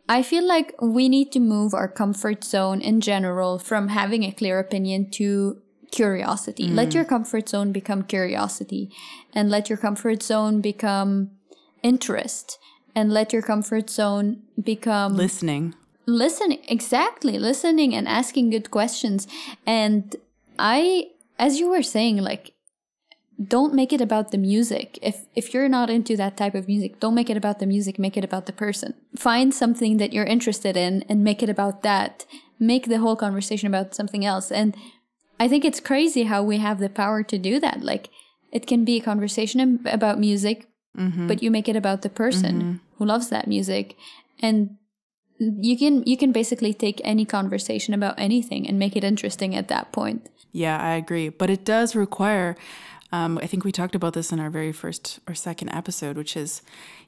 I 0.09 0.23
feel 0.23 0.47
like 0.47 0.75
we 0.81 1.09
need 1.09 1.33
to 1.33 1.41
move 1.41 1.75
our 1.75 1.88
comfort 1.88 2.45
zone 2.45 2.81
in 2.81 3.00
general 3.00 3.59
from 3.59 3.88
having 3.88 4.23
a 4.23 4.33
clear 4.33 4.61
opinion 4.61 5.11
to 5.12 5.61
curiosity. 5.92 6.68
Mm. 6.68 6.75
Let 6.75 6.94
your 6.94 7.04
comfort 7.04 7.49
zone 7.49 7.70
become 7.70 8.02
curiosity 8.02 8.90
and 9.32 9.49
let 9.49 9.68
your 9.68 9.78
comfort 9.78 10.22
zone 10.22 10.61
become 10.61 11.30
interest 11.84 12.58
and 12.94 13.12
let 13.12 13.32
your 13.32 13.42
comfort 13.42 13.88
zone 13.88 14.42
become 14.61 15.16
listening. 15.16 15.75
Listening 16.06 16.58
exactly 16.66 17.38
listening 17.38 17.94
and 17.94 18.08
asking 18.08 18.50
good 18.50 18.70
questions. 18.72 19.28
And 19.64 20.16
i 20.58 21.06
as 21.38 21.58
you 21.61 21.70
were 21.70 21.82
saying 21.82 22.16
like 22.18 22.52
don't 23.42 23.75
make 23.75 23.92
it 23.92 24.00
about 24.00 24.30
the 24.30 24.38
music. 24.38 24.99
If 25.02 25.26
if 25.34 25.54
you're 25.54 25.68
not 25.68 25.90
into 25.90 26.16
that 26.16 26.37
type 26.37 26.54
of 26.54 26.66
music 26.66 27.00
don't 27.00 27.14
make 27.14 27.30
it 27.30 27.37
about 27.37 27.58
the 27.61 27.66
music 27.66 27.99
make 27.99 28.16
it 28.16 28.25
about 28.25 28.46
the 28.46 28.52
person. 28.52 28.94
Find 29.16 29.54
something 29.54 29.99
that 29.99 30.12
you're 30.12 30.32
interested 30.37 30.76
in 30.76 31.04
and 31.08 31.22
make 31.22 31.42
it 31.42 31.50
about 31.50 31.82
that. 31.82 32.26
Make 32.58 32.87
the 32.87 32.99
whole 32.99 33.16
conversation 33.16 33.66
about 33.68 33.94
something 33.94 34.25
else. 34.25 34.52
And 34.52 34.76
i 35.42 35.49
think 35.49 35.64
it's 35.64 35.80
crazy 35.90 36.25
how 36.32 36.42
we 36.42 36.58
have 36.58 36.78
the 36.78 36.88
power 36.88 37.22
to 37.22 37.38
do 37.38 37.58
that 37.61 37.82
like 37.82 38.08
it 38.52 38.66
can 38.66 38.84
be 38.84 38.96
a 38.96 39.04
conversation 39.11 39.80
about 39.87 40.18
music 40.18 40.66
mm-hmm. 40.96 41.26
but 41.28 41.42
you 41.42 41.50
make 41.50 41.68
it 41.68 41.76
about 41.76 42.02
the 42.02 42.14
person 42.25 42.54
mm-hmm. 42.54 42.76
who 42.96 43.04
loves 43.04 43.28
that 43.28 43.46
music 43.46 43.96
and 44.40 44.76
you 45.61 45.76
can 45.76 46.02
you 46.04 46.16
can 46.16 46.32
basically 46.32 46.72
take 46.72 47.00
any 47.04 47.25
conversation 47.25 47.94
about 47.94 48.14
anything 48.18 48.68
and 48.68 48.78
make 48.78 48.96
it 48.96 49.04
interesting 49.04 49.54
at 49.54 49.68
that 49.68 49.92
point. 49.92 50.28
Yeah, 50.52 50.78
I 50.80 50.94
agree. 50.94 51.28
But 51.30 51.50
it 51.50 51.64
does 51.64 51.96
require 51.96 52.56
um, 53.12 53.38
I 53.42 53.46
think 53.46 53.64
we 53.64 53.72
talked 53.72 53.94
about 53.94 54.14
this 54.14 54.32
in 54.32 54.40
our 54.40 54.49
very 54.49 54.72
first 54.72 55.20
or 55.28 55.34
second 55.34 55.68
episode, 55.70 56.16
which 56.16 56.34
is 56.34 56.62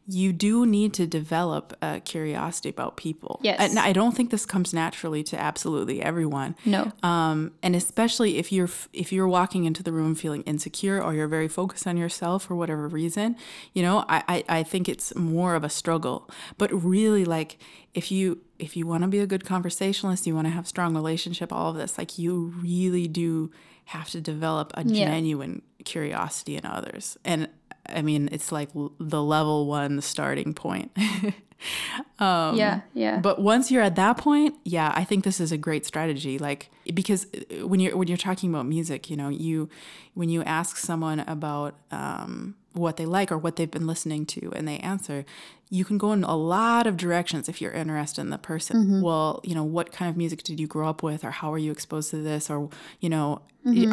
you 0.07 0.33
do 0.35 0.67
need 0.67 0.93
to 0.95 1.07
develop 1.07 1.75
a 1.81 2.01
curiosity 2.01 2.69
about 2.69 2.97
people. 2.99 3.41
Yes. 3.43 3.59
And 3.59 3.79
I 3.79 3.93
don't 3.95 4.15
think 4.15 4.31
this 4.31 4.45
comes 4.45 4.75
naturally 4.75 5.23
to 5.25 5.41
absolutely 5.41 6.03
everyone. 6.03 6.57
No. 6.67 6.93
Um, 7.03 7.53
and 7.63 7.75
especially 7.75 8.37
if 8.37 8.53
you're 8.53 8.69
if 8.93 9.13
you're 9.13 9.27
walking 9.29 9.65
into 9.65 9.83
the 9.83 9.93
room 9.93 10.15
feeling 10.15 10.43
insecure 10.43 11.03
or 11.03 11.15
you're 11.15 11.29
very 11.29 11.49
focused 11.49 11.87
on 11.87 11.97
yourself 11.97 12.45
for 12.45 12.55
whatever 12.55 12.87
reason, 12.87 13.37
you 13.73 13.83
know, 13.83 14.05
I, 14.09 14.23
I, 14.29 14.59
I 14.59 14.63
think 14.63 14.89
it's 14.91 15.15
more 15.15 15.55
of 15.55 15.65
a 15.65 15.71
struggle. 15.71 16.29
But 16.59 16.71
really, 16.73 17.25
like 17.25 17.57
if 17.95 18.11
you 18.13 18.41
if 18.59 18.77
you 18.77 18.87
want 18.87 19.03
to 19.03 19.09
be 19.09 19.21
a 19.21 19.27
good 19.27 19.45
conversationalist, 19.47 20.27
you 20.27 20.35
want 20.35 20.47
to 20.47 20.51
have 20.53 20.69
strong 20.69 20.95
relationship, 20.95 21.51
all 21.53 21.71
of 21.71 21.77
this, 21.77 21.97
like 21.97 22.19
you 22.19 22.53
really 22.61 23.09
do 23.09 23.51
have 23.87 24.11
to 24.11 24.21
develop 24.21 24.73
a 24.77 24.83
Yeah. 24.85 25.07
genuine 25.07 25.63
curiosity 25.85 26.57
in 26.57 26.65
others. 26.67 27.17
And 27.25 27.49
I 27.89 28.03
mean, 28.03 28.29
it's 28.33 28.51
like 28.53 28.71
l- 28.75 28.93
the 28.99 29.23
level 29.23 29.67
one 29.67 30.01
starting 30.01 30.55
point. 30.55 30.91
yeah, 32.55 32.81
yeah. 32.93 33.21
But 33.21 33.41
once 33.41 33.71
you're 33.71 33.83
at 33.83 33.97
that 33.97 34.17
point, 34.19 34.55
yeah, 34.65 34.93
I 34.95 35.05
think 35.05 35.25
this 35.25 35.41
is 35.41 35.53
a 35.53 35.59
great 35.59 35.87
strategy. 35.87 36.39
Like 36.39 36.71
because 36.93 37.27
uh, 37.35 37.67
when 37.67 37.81
you're 37.81 37.97
when 37.97 38.09
you're 38.09 38.17
talking 38.17 38.51
about 38.51 38.67
music, 38.67 39.11
you 39.11 39.17
know, 39.17 39.29
you 39.29 39.69
when 40.15 40.29
you 40.29 40.43
ask 40.45 40.77
someone 40.77 41.21
about 41.21 41.75
um, 41.91 42.55
what 42.73 42.97
they 42.97 43.07
like 43.07 43.33
or 43.33 43.39
what 43.39 43.57
they've 43.57 43.71
been 43.71 43.87
listening 43.87 44.27
to, 44.27 44.53
and 44.55 44.67
they 44.69 44.79
answer, 44.79 45.25
you 45.71 45.85
can 45.85 45.97
go 45.99 46.13
in 46.13 46.23
a 46.25 46.37
lot 46.37 46.87
of 46.87 46.97
directions 46.97 47.49
if 47.49 47.61
you're 47.63 47.73
interested 47.73 48.21
in 48.21 48.31
the 48.31 48.39
person. 48.39 49.01
Well, 49.03 49.41
you 49.45 49.55
know, 49.55 49.65
what 49.65 49.91
kind 49.93 50.11
of 50.11 50.17
music 50.17 50.43
did 50.43 50.61
you 50.61 50.67
grow 50.67 50.89
up 50.89 51.03
with, 51.03 51.25
or 51.25 51.31
how 51.31 51.53
are 51.53 51.59
you 51.59 51.73
exposed 51.73 52.11
to 52.11 52.19
this, 52.19 52.51
or 52.51 52.69
you 53.01 53.09
know, 53.09 53.41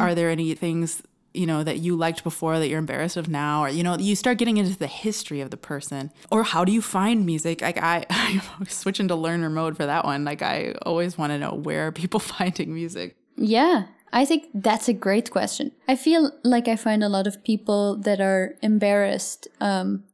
are 0.00 0.14
there 0.14 0.28
any 0.28 0.54
things 0.54 1.02
you 1.34 1.46
know 1.46 1.64
that 1.64 1.78
you 1.78 1.96
liked 1.96 2.22
before 2.24 2.58
that 2.58 2.68
you're 2.68 2.78
embarrassed 2.78 3.16
of 3.16 3.28
now 3.28 3.64
or 3.64 3.68
you 3.68 3.82
know 3.82 3.96
you 3.96 4.14
start 4.14 4.38
getting 4.38 4.58
into 4.58 4.78
the 4.78 4.86
history 4.86 5.40
of 5.40 5.50
the 5.50 5.56
person 5.56 6.10
or 6.30 6.42
how 6.42 6.64
do 6.64 6.72
you 6.72 6.82
find 6.82 7.24
music 7.24 7.62
like 7.62 7.78
i 7.78 8.04
i'm 8.10 8.66
switching 8.66 9.08
to 9.08 9.14
learner 9.14 9.48
mode 9.48 9.76
for 9.76 9.86
that 9.86 10.04
one 10.04 10.24
like 10.24 10.42
i 10.42 10.72
always 10.82 11.16
want 11.16 11.32
to 11.32 11.38
know 11.38 11.54
where 11.54 11.86
are 11.86 11.92
people 11.92 12.20
finding 12.36 12.72
music 12.74 13.16
Yeah, 13.36 13.86
I 14.12 14.24
think 14.24 14.48
that's 14.54 14.88
a 14.88 14.92
great 14.92 15.30
question. 15.30 15.72
I 15.88 15.96
feel 15.96 16.32
like 16.44 16.68
I 16.68 16.76
find 16.76 17.02
a 17.02 17.08
lot 17.08 17.26
of 17.26 17.42
people 17.42 17.96
that 17.96 18.20
are 18.20 18.56
embarrassed 18.62 19.48
um, 19.60 20.04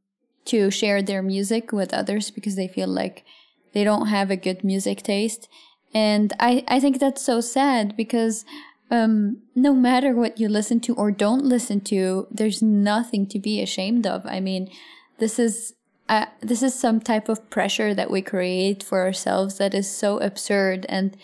to 0.46 0.70
share 0.70 1.02
their 1.02 1.22
music 1.22 1.72
with 1.72 1.92
others 1.92 2.30
because 2.30 2.56
they 2.56 2.68
feel 2.68 2.88
like 2.88 3.24
they 3.72 3.84
don't 3.84 4.06
have 4.06 4.30
a 4.30 4.36
good 4.36 4.62
music 4.62 5.02
taste. 5.02 5.48
And 5.92 6.32
I, 6.38 6.64
I 6.68 6.80
think 6.80 7.00
that's 7.00 7.22
so 7.22 7.40
sad 7.40 7.96
because 7.96 8.44
um, 8.90 9.42
no 9.54 9.74
matter 9.74 10.14
what 10.14 10.40
you 10.40 10.48
listen 10.48 10.80
to 10.80 10.94
or 10.94 11.10
don't 11.10 11.44
listen 11.44 11.80
to, 11.82 12.26
there's 12.30 12.62
nothing 12.62 13.26
to 13.26 13.38
be 13.38 13.60
ashamed 13.60 14.06
of. 14.06 14.24
I 14.26 14.40
mean, 14.40 14.70
this 15.18 15.38
is 15.38 15.74
uh, 16.08 16.26
this 16.40 16.62
is 16.62 16.74
some 16.74 17.00
type 17.00 17.28
of 17.28 17.50
pressure 17.50 17.92
that 17.94 18.10
we 18.10 18.22
create 18.22 18.82
for 18.82 19.02
ourselves 19.02 19.58
that 19.58 19.74
is 19.74 19.90
so 19.90 20.18
absurd 20.20 20.86
and 20.88 21.16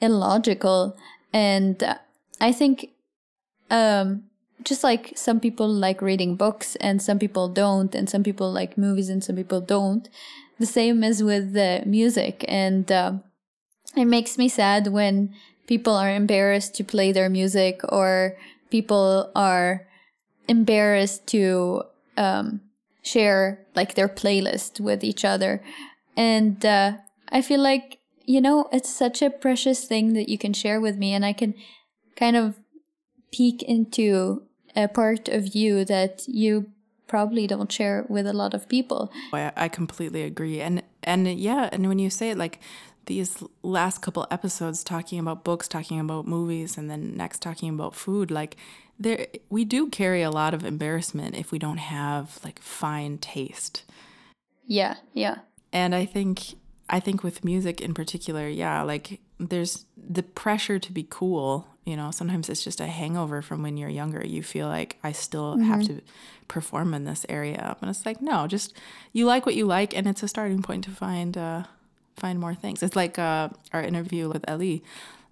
illogical. 0.00 0.96
And 1.32 1.82
uh, 1.82 1.96
I 2.38 2.52
think, 2.52 2.90
um, 3.70 4.24
just 4.62 4.84
like 4.84 5.12
some 5.16 5.40
people 5.40 5.68
like 5.68 6.02
reading 6.02 6.36
books 6.36 6.76
and 6.76 7.00
some 7.00 7.18
people 7.18 7.48
don't, 7.48 7.94
and 7.94 8.10
some 8.10 8.22
people 8.22 8.52
like 8.52 8.76
movies 8.76 9.08
and 9.08 9.24
some 9.24 9.36
people 9.36 9.62
don't, 9.62 10.06
the 10.58 10.66
same 10.66 11.02
as 11.02 11.22
with 11.22 11.54
the 11.54 11.82
music. 11.86 12.44
And 12.46 12.92
uh, 12.92 13.14
it 13.96 14.04
makes 14.04 14.36
me 14.36 14.50
sad 14.50 14.88
when 14.88 15.34
people 15.66 15.94
are 15.94 16.10
embarrassed 16.10 16.74
to 16.76 16.84
play 16.84 17.12
their 17.12 17.28
music 17.28 17.80
or 17.88 18.36
people 18.70 19.30
are 19.34 19.86
embarrassed 20.48 21.26
to 21.28 21.82
um, 22.16 22.60
share 23.02 23.66
like 23.74 23.94
their 23.94 24.08
playlist 24.08 24.80
with 24.80 25.04
each 25.04 25.24
other. 25.24 25.62
And 26.16 26.64
uh, 26.64 26.98
I 27.28 27.42
feel 27.42 27.60
like, 27.60 27.98
you 28.24 28.40
know, 28.40 28.68
it's 28.72 28.90
such 28.90 29.22
a 29.22 29.30
precious 29.30 29.84
thing 29.84 30.14
that 30.14 30.28
you 30.28 30.38
can 30.38 30.52
share 30.52 30.80
with 30.80 30.96
me, 30.96 31.12
and 31.12 31.24
I 31.24 31.32
can 31.32 31.54
kind 32.16 32.36
of 32.36 32.56
peek 33.30 33.62
into 33.62 34.42
a 34.74 34.88
part 34.88 35.28
of 35.28 35.54
you 35.54 35.84
that 35.84 36.24
you 36.26 36.70
probably 37.06 37.46
don't 37.46 37.70
share 37.70 38.04
with 38.08 38.26
a 38.26 38.32
lot 38.32 38.54
of 38.54 38.68
people. 38.68 39.12
I, 39.32 39.52
I 39.56 39.68
completely 39.68 40.22
agree 40.22 40.60
and 40.60 40.82
and 41.02 41.28
yeah 41.38 41.68
and 41.70 41.88
when 41.88 42.00
you 42.00 42.10
say 42.10 42.30
it 42.30 42.38
like 42.38 42.58
these 43.06 43.42
last 43.62 44.02
couple 44.02 44.26
episodes 44.30 44.84
talking 44.84 45.18
about 45.18 45.44
books 45.44 45.68
talking 45.68 45.98
about 45.98 46.26
movies 46.26 46.76
and 46.76 46.90
then 46.90 47.16
next 47.16 47.40
talking 47.40 47.70
about 47.70 47.94
food 47.94 48.30
like 48.30 48.56
there 48.98 49.26
we 49.48 49.64
do 49.64 49.88
carry 49.88 50.22
a 50.22 50.30
lot 50.30 50.54
of 50.54 50.64
embarrassment 50.64 51.34
if 51.36 51.52
we 51.52 51.58
don't 51.58 51.78
have 51.78 52.38
like 52.44 52.60
fine 52.60 53.18
taste. 53.18 53.84
Yeah, 54.66 54.96
yeah. 55.12 55.38
and 55.72 55.94
i 55.94 56.04
think 56.04 56.54
i 56.88 56.98
think 56.98 57.22
with 57.22 57.44
music 57.44 57.80
in 57.80 57.94
particular 57.94 58.48
yeah 58.48 58.82
like 58.82 59.20
there's 59.38 59.86
the 59.96 60.22
pressure 60.22 60.78
to 60.78 60.92
be 60.92 61.06
cool 61.08 61.68
you 61.86 61.96
know? 61.96 62.10
Sometimes 62.10 62.50
it's 62.50 62.64
just 62.64 62.80
a 62.80 62.86
hangover 62.86 63.40
from 63.40 63.62
when 63.62 63.76
you're 63.76 63.88
younger. 63.88 64.26
You 64.26 64.42
feel 64.42 64.66
like 64.66 64.98
i 65.02 65.12
still 65.12 65.56
have 65.58 65.86
to 65.86 66.02
perform 66.48 66.92
in 66.92 67.04
this 67.04 67.24
area. 67.28 67.76
And 67.80 67.88
it's 67.88 68.04
like 68.04 68.20
no 68.20 68.46
just 68.46 68.74
you 69.12 69.24
like 69.24 69.46
what 69.46 69.54
you 69.54 69.64
like 69.66 69.96
and 69.96 70.06
it's 70.06 70.22
a 70.22 70.28
starting 70.28 70.62
point 70.62 70.84
to 70.84 70.90
find 70.90 71.38
uh 71.38 71.62
find 72.16 72.38
more 72.38 72.54
things 72.54 72.82
it's 72.82 72.96
like 72.96 73.18
uh 73.18 73.48
our 73.72 73.82
interview 73.82 74.28
with 74.28 74.44
ali 74.48 74.82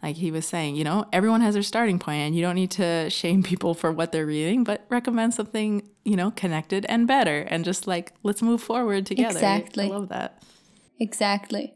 like 0.03 0.17
he 0.17 0.31
was 0.31 0.47
saying 0.47 0.76
you 0.76 0.85
know 0.85 1.07
everyone 1.12 1.41
has 1.41 1.55
their 1.55 1.62
starting 1.62 1.99
point 1.99 2.19
and 2.21 2.37
you 2.37 2.43
don't 2.43 2.55
need 2.57 2.71
to 2.71 3.09
shame 3.21 3.43
people 3.43 3.75
for 3.75 3.91
what 3.91 4.12
they're 4.12 4.26
reading 4.26 4.64
but 4.64 4.85
recommend 4.91 5.33
something 5.33 5.83
you 6.05 6.17
know 6.17 6.31
connected 6.33 6.85
and 6.88 7.07
better 7.07 7.41
and 7.49 7.64
just 7.64 7.87
like 7.87 8.12
let's 8.23 8.43
move 8.43 8.62
forward 8.62 9.07
together 9.07 9.38
Exactly. 9.38 9.87
i 9.87 9.88
love 9.88 10.09
that 10.09 10.43
Exactly. 11.00 11.75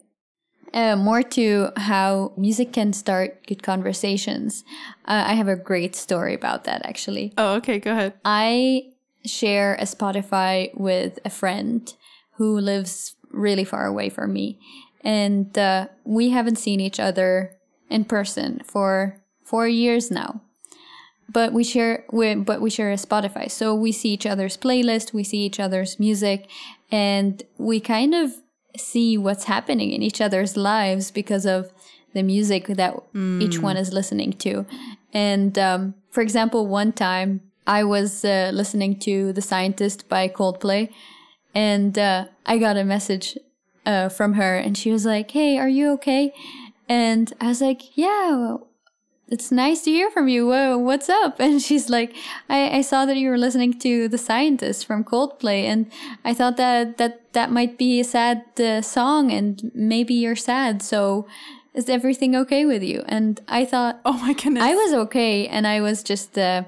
Uh, 0.73 0.95
more 0.97 1.23
to 1.23 1.71
how 1.77 2.33
music 2.37 2.73
can 2.73 2.93
start 2.93 3.47
good 3.47 3.63
conversations. 3.63 4.65
Uh, 5.07 5.25
I 5.27 5.33
have 5.35 5.49
a 5.49 5.57
great 5.57 5.97
story 5.97 6.35
about 6.35 6.65
that 6.65 6.85
actually. 6.85 7.33
oh 7.39 7.55
okay 7.55 7.79
go 7.79 7.93
ahead 7.93 8.15
I 8.25 8.93
share 9.25 9.75
a 9.75 9.85
Spotify 9.85 10.71
with 10.79 11.19
a 11.25 11.31
friend 11.31 11.93
who 12.37 12.59
lives 12.59 13.17
really 13.31 13.65
far 13.65 13.87
away 13.87 14.09
from 14.09 14.33
me. 14.33 14.59
And 15.09 15.57
uh, 15.57 15.89
we 16.05 16.31
haven't 16.31 16.57
seen 16.57 16.81
each 16.81 17.01
other 17.01 17.57
in 17.89 18.05
person 18.05 18.61
for 18.63 19.19
four 19.43 19.67
years 19.67 20.11
now. 20.11 20.43
But 21.33 21.55
we 21.55 21.65
share 21.65 22.05
we, 22.11 22.35
but 22.35 22.61
we 22.61 22.69
share 22.69 22.93
a 22.93 22.97
Spotify. 22.97 23.51
So 23.51 23.75
we 23.75 23.91
see 23.91 24.11
each 24.11 24.27
other's 24.27 24.59
playlist, 24.59 25.15
we 25.15 25.25
see 25.25 25.39
each 25.39 25.59
other's 25.59 25.99
music, 25.99 26.47
and 26.93 27.43
we 27.57 27.81
kind 27.81 28.15
of 28.15 28.33
see 28.77 29.17
what's 29.17 29.45
happening 29.45 29.93
in 29.93 30.03
each 30.03 30.21
other's 30.21 30.59
lives 30.59 31.11
because 31.11 31.47
of 31.47 31.73
the 32.13 32.23
music 32.23 32.67
that 32.67 32.95
each 33.41 33.59
one 33.61 33.79
is 33.79 33.95
listening 33.95 34.35
to. 34.35 34.67
And 35.15 35.59
um, 35.59 35.95
for 36.11 36.21
example, 36.21 36.67
one 36.67 36.93
time 36.93 37.41
I 37.67 37.83
was 37.83 38.27
uh, 38.27 38.51
listening 38.53 38.99
to 39.01 39.33
The 39.33 39.43
Scientist 39.43 40.07
by 40.11 40.29
Coldplay, 40.29 40.91
and 41.55 41.99
uh, 41.99 42.27
I 42.45 42.59
got 42.59 42.77
a 42.77 42.85
message 42.85 43.39
uh, 43.87 44.09
from 44.09 44.35
her, 44.35 44.57
and 44.57 44.77
she 44.77 44.91
was 44.91 45.05
like, 45.05 45.31
Hey, 45.31 45.59
are 45.59 45.69
you 45.69 45.93
okay? 45.93 46.33
And 46.89 47.33
I 47.41 47.49
was 47.49 47.61
like, 47.61 47.97
Yeah, 47.97 48.57
it's 49.31 49.53
nice 49.53 49.83
to 49.83 49.91
hear 49.91 50.11
from 50.11 50.29
you. 50.29 50.47
Whoa, 50.47 50.79
what's 50.79 51.09
up? 51.09 51.39
And 51.41 51.61
she's 51.61 51.91
like, 51.91 52.15
I, 52.49 52.79
I 52.79 52.81
saw 52.81 53.05
that 53.07 53.17
you 53.17 53.29
were 53.29 53.39
listening 53.39 53.79
to 53.81 54.09
The 54.09 54.19
Scientist 54.19 54.87
from 54.87 55.05
Coldplay, 55.05 55.65
and 55.65 55.91
I 56.25 56.35
thought 56.35 56.57
that 56.57 56.97
that, 56.99 57.33
that 57.35 57.51
might 57.51 57.79
be 57.79 58.01
a 58.01 58.05
sad 58.05 58.43
uh, 58.59 58.83
song, 58.83 59.31
and 59.31 59.71
maybe 59.75 60.15
you're 60.15 60.37
sad. 60.37 60.83
So 60.83 61.27
is 61.75 61.89
everything 61.89 62.35
okay 62.35 62.65
with 62.65 62.83
you? 62.83 63.05
And 63.07 63.41
I 63.49 63.65
thought, 63.65 64.01
oh 64.05 64.15
my 64.15 64.33
goodness 64.33 64.63
I 64.63 64.75
was 64.75 64.93
okay, 65.07 65.47
and 65.47 65.67
I 65.67 65.81
was 65.81 66.03
just 66.03 66.39
uh, 66.39 66.65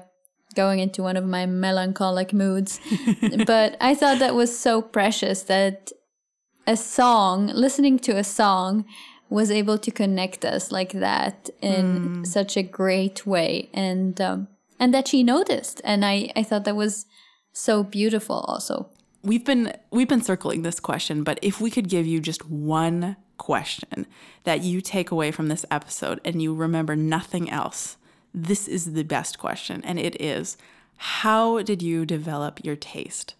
going 0.55 0.79
into 0.79 1.01
one 1.01 1.17
of 1.17 1.25
my 1.25 1.45
melancholic 1.45 2.31
moods. 2.33 2.79
but 3.47 3.75
I 3.81 3.95
thought 3.95 4.19
that 4.19 4.35
was 4.35 4.57
so 4.57 4.81
precious 4.81 5.43
that 5.43 5.91
a 6.71 6.77
song, 6.77 7.47
listening 7.47 7.99
to 7.99 8.17
a 8.17 8.23
song, 8.23 8.85
was 9.29 9.51
able 9.51 9.77
to 9.77 9.91
connect 9.91 10.45
us 10.45 10.71
like 10.71 10.93
that 10.93 11.49
in 11.61 12.25
such 12.25 12.57
a 12.57 12.63
great 12.63 13.25
way, 13.25 13.69
and 13.73 14.19
um, 14.21 14.47
and 14.79 14.93
that 14.93 15.07
she 15.09 15.23
noticed, 15.23 15.81
and 15.83 16.05
I 16.05 16.31
I 16.35 16.43
thought 16.43 16.65
that 16.65 16.75
was 16.75 17.05
so 17.51 17.83
beautiful 17.83 18.39
also. 18.51 18.89
we've 19.23 19.45
been 19.45 19.73
we've 19.91 20.07
been 20.07 20.21
circling 20.21 20.61
this 20.63 20.79
question, 20.79 21.23
but 21.23 21.39
if 21.41 21.61
we 21.61 21.69
could 21.69 21.89
give 21.89 22.05
you 22.05 22.19
just 22.19 22.49
one 22.49 23.15
question 23.37 24.07
that 24.43 24.61
you 24.61 24.81
take 24.81 25.11
away 25.11 25.31
from 25.31 25.47
this 25.47 25.65
episode 25.71 26.21
and 26.23 26.41
you 26.41 26.53
remember 26.53 26.95
nothing 26.95 27.49
else, 27.49 27.97
this 28.33 28.67
is 28.67 28.93
the 28.93 29.03
best 29.03 29.39
question 29.39 29.83
and 29.83 29.99
it 29.99 30.19
is 30.21 30.57
how 30.97 31.61
did 31.63 31.81
you 31.81 32.05
develop 32.05 32.63
your 32.63 32.75
taste? 32.75 33.35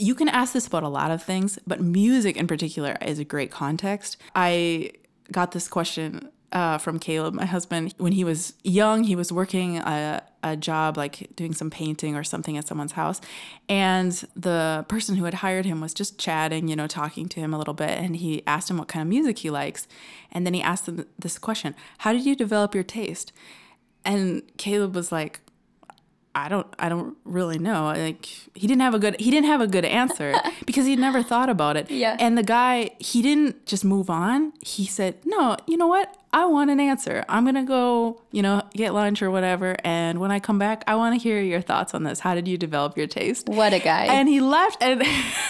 You 0.00 0.14
can 0.14 0.28
ask 0.28 0.54
this 0.54 0.66
about 0.66 0.82
a 0.82 0.88
lot 0.88 1.10
of 1.10 1.22
things, 1.22 1.58
but 1.66 1.80
music 1.80 2.36
in 2.36 2.46
particular 2.46 2.96
is 3.02 3.18
a 3.18 3.24
great 3.24 3.50
context. 3.50 4.16
I 4.34 4.92
got 5.30 5.52
this 5.52 5.68
question 5.68 6.30
uh, 6.52 6.78
from 6.78 6.98
Caleb, 6.98 7.34
my 7.34 7.44
husband. 7.44 7.94
When 7.98 8.12
he 8.12 8.24
was 8.24 8.54
young, 8.64 9.04
he 9.04 9.14
was 9.14 9.30
working 9.30 9.76
a, 9.76 10.22
a 10.42 10.56
job 10.56 10.96
like 10.96 11.28
doing 11.36 11.52
some 11.52 11.70
painting 11.70 12.16
or 12.16 12.24
something 12.24 12.56
at 12.56 12.66
someone's 12.66 12.92
house. 12.92 13.20
And 13.68 14.12
the 14.34 14.86
person 14.88 15.16
who 15.16 15.26
had 15.26 15.34
hired 15.34 15.66
him 15.66 15.80
was 15.80 15.92
just 15.92 16.18
chatting, 16.18 16.66
you 16.66 16.76
know, 16.76 16.86
talking 16.86 17.28
to 17.28 17.40
him 17.40 17.52
a 17.52 17.58
little 17.58 17.74
bit. 17.74 17.90
And 17.90 18.16
he 18.16 18.42
asked 18.46 18.70
him 18.70 18.78
what 18.78 18.88
kind 18.88 19.02
of 19.02 19.08
music 19.08 19.38
he 19.38 19.50
likes. 19.50 19.86
And 20.32 20.46
then 20.46 20.54
he 20.54 20.62
asked 20.62 20.88
him 20.88 21.06
this 21.18 21.38
question 21.38 21.74
How 21.98 22.12
did 22.12 22.24
you 22.24 22.34
develop 22.34 22.74
your 22.74 22.84
taste? 22.84 23.32
And 24.04 24.42
Caleb 24.56 24.94
was 24.94 25.12
like, 25.12 25.40
I 26.34 26.48
don't 26.48 26.66
I 26.78 26.88
don't 26.88 27.16
really 27.24 27.58
know. 27.58 27.84
Like 27.86 28.26
he 28.54 28.66
didn't 28.66 28.82
have 28.82 28.94
a 28.94 28.98
good 28.98 29.18
he 29.18 29.30
didn't 29.30 29.46
have 29.46 29.60
a 29.60 29.66
good 29.66 29.84
answer 29.84 30.34
because 30.66 30.86
he'd 30.86 30.98
never 30.98 31.22
thought 31.22 31.48
about 31.48 31.76
it. 31.76 31.90
Yeah. 31.90 32.16
And 32.20 32.38
the 32.38 32.42
guy, 32.42 32.90
he 32.98 33.20
didn't 33.20 33.66
just 33.66 33.84
move 33.84 34.08
on. 34.08 34.52
He 34.60 34.86
said, 34.86 35.16
"No, 35.24 35.56
you 35.66 35.76
know 35.76 35.88
what? 35.88 36.16
I 36.32 36.46
want 36.46 36.70
an 36.70 36.78
answer. 36.78 37.24
I'm 37.28 37.42
going 37.42 37.56
to 37.56 37.64
go, 37.64 38.22
you 38.30 38.40
know, 38.40 38.62
get 38.72 38.94
lunch 38.94 39.20
or 39.20 39.32
whatever, 39.32 39.74
and 39.82 40.20
when 40.20 40.30
I 40.30 40.38
come 40.38 40.60
back, 40.60 40.84
I 40.86 40.94
want 40.94 41.18
to 41.18 41.20
hear 41.20 41.40
your 41.40 41.60
thoughts 41.60 41.92
on 41.92 42.04
this. 42.04 42.20
How 42.20 42.36
did 42.36 42.46
you 42.46 42.56
develop 42.56 42.96
your 42.96 43.08
taste?" 43.08 43.48
What 43.48 43.72
a 43.72 43.80
guy. 43.80 44.04
And 44.06 44.28
he 44.28 44.40
left 44.40 44.80
and 44.80 45.02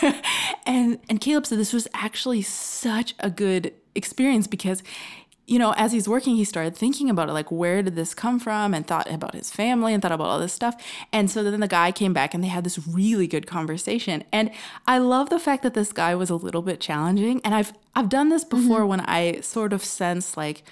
and 0.66 0.98
and 1.10 1.20
Caleb 1.20 1.46
said 1.46 1.58
this 1.58 1.74
was 1.74 1.88
actually 1.92 2.40
such 2.42 3.14
a 3.18 3.28
good 3.28 3.74
experience 3.94 4.46
because 4.46 4.82
you 5.50 5.58
know, 5.58 5.74
as 5.76 5.90
he's 5.90 6.08
working, 6.08 6.36
he 6.36 6.44
started 6.44 6.76
thinking 6.76 7.10
about 7.10 7.28
it, 7.28 7.32
like, 7.32 7.50
where 7.50 7.82
did 7.82 7.96
this 7.96 8.14
come 8.14 8.38
from? 8.38 8.72
And 8.72 8.86
thought 8.86 9.10
about 9.10 9.34
his 9.34 9.50
family 9.50 9.92
and 9.92 10.00
thought 10.00 10.12
about 10.12 10.28
all 10.28 10.38
this 10.38 10.52
stuff. 10.52 10.80
And 11.12 11.28
so 11.28 11.42
then 11.42 11.58
the 11.58 11.66
guy 11.66 11.90
came 11.90 12.12
back 12.12 12.34
and 12.34 12.44
they 12.44 12.48
had 12.48 12.62
this 12.62 12.78
really 12.86 13.26
good 13.26 13.48
conversation. 13.48 14.22
And 14.30 14.52
I 14.86 14.98
love 14.98 15.28
the 15.28 15.40
fact 15.40 15.64
that 15.64 15.74
this 15.74 15.92
guy 15.92 16.14
was 16.14 16.30
a 16.30 16.36
little 16.36 16.62
bit 16.62 16.80
challenging. 16.80 17.40
And 17.44 17.52
I've 17.52 17.72
I've 17.96 18.08
done 18.08 18.28
this 18.28 18.44
before 18.44 18.80
mm-hmm. 18.80 18.88
when 18.88 19.00
I 19.00 19.40
sort 19.40 19.72
of 19.72 19.84
sense 19.84 20.36
like 20.36 20.62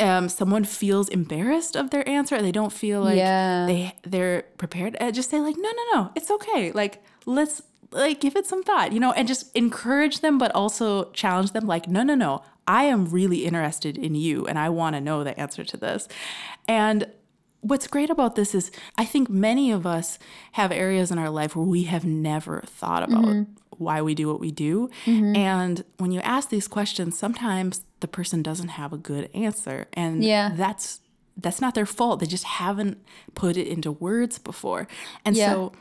um, 0.00 0.28
someone 0.28 0.64
feels 0.64 1.08
embarrassed 1.08 1.76
of 1.76 1.90
their 1.90 2.06
answer. 2.08 2.34
And 2.34 2.44
they 2.44 2.50
don't 2.50 2.72
feel 2.72 3.02
like 3.02 3.18
yeah. 3.18 3.66
they 3.66 3.94
they're 4.02 4.42
prepared. 4.58 4.96
I 5.00 5.12
just 5.12 5.30
say 5.30 5.38
like, 5.38 5.56
no, 5.56 5.70
no, 5.70 5.82
no, 5.94 6.10
it's 6.16 6.32
okay. 6.32 6.72
Like 6.72 7.04
let's 7.24 7.62
like 7.92 8.20
give 8.20 8.34
it 8.34 8.46
some 8.46 8.64
thought, 8.64 8.92
you 8.92 8.98
know, 8.98 9.12
and 9.12 9.28
just 9.28 9.54
encourage 9.56 10.22
them, 10.22 10.38
but 10.38 10.52
also 10.56 11.10
challenge 11.12 11.52
them. 11.52 11.68
Like, 11.68 11.86
no, 11.88 12.02
no, 12.02 12.16
no, 12.16 12.42
I 12.66 12.84
am 12.84 13.06
really 13.06 13.44
interested 13.44 13.96
in 13.96 14.14
you 14.14 14.46
and 14.46 14.58
I 14.58 14.68
want 14.68 14.96
to 14.96 15.00
know 15.00 15.24
the 15.24 15.38
answer 15.38 15.64
to 15.64 15.76
this. 15.76 16.08
And 16.68 17.06
what's 17.60 17.86
great 17.86 18.10
about 18.10 18.36
this 18.36 18.54
is 18.54 18.70
I 18.96 19.04
think 19.04 19.28
many 19.28 19.70
of 19.70 19.86
us 19.86 20.18
have 20.52 20.72
areas 20.72 21.10
in 21.10 21.18
our 21.18 21.30
life 21.30 21.56
where 21.56 21.66
we 21.66 21.84
have 21.84 22.04
never 22.04 22.62
thought 22.66 23.02
about 23.02 23.24
mm-hmm. 23.24 23.52
why 23.70 24.02
we 24.02 24.14
do 24.14 24.28
what 24.28 24.40
we 24.40 24.50
do. 24.50 24.90
Mm-hmm. 25.04 25.36
And 25.36 25.84
when 25.98 26.12
you 26.12 26.20
ask 26.20 26.48
these 26.48 26.68
questions, 26.68 27.18
sometimes 27.18 27.82
the 28.00 28.08
person 28.08 28.42
doesn't 28.42 28.68
have 28.68 28.92
a 28.92 28.98
good 28.98 29.30
answer. 29.34 29.88
And 29.92 30.24
yeah. 30.24 30.52
that's 30.54 31.00
that's 31.36 31.60
not 31.60 31.74
their 31.74 31.86
fault. 31.86 32.20
They 32.20 32.26
just 32.26 32.44
haven't 32.44 33.04
put 33.34 33.56
it 33.56 33.66
into 33.66 33.92
words 33.92 34.38
before. 34.38 34.88
And 35.24 35.36
yeah. 35.36 35.52
so 35.52 35.72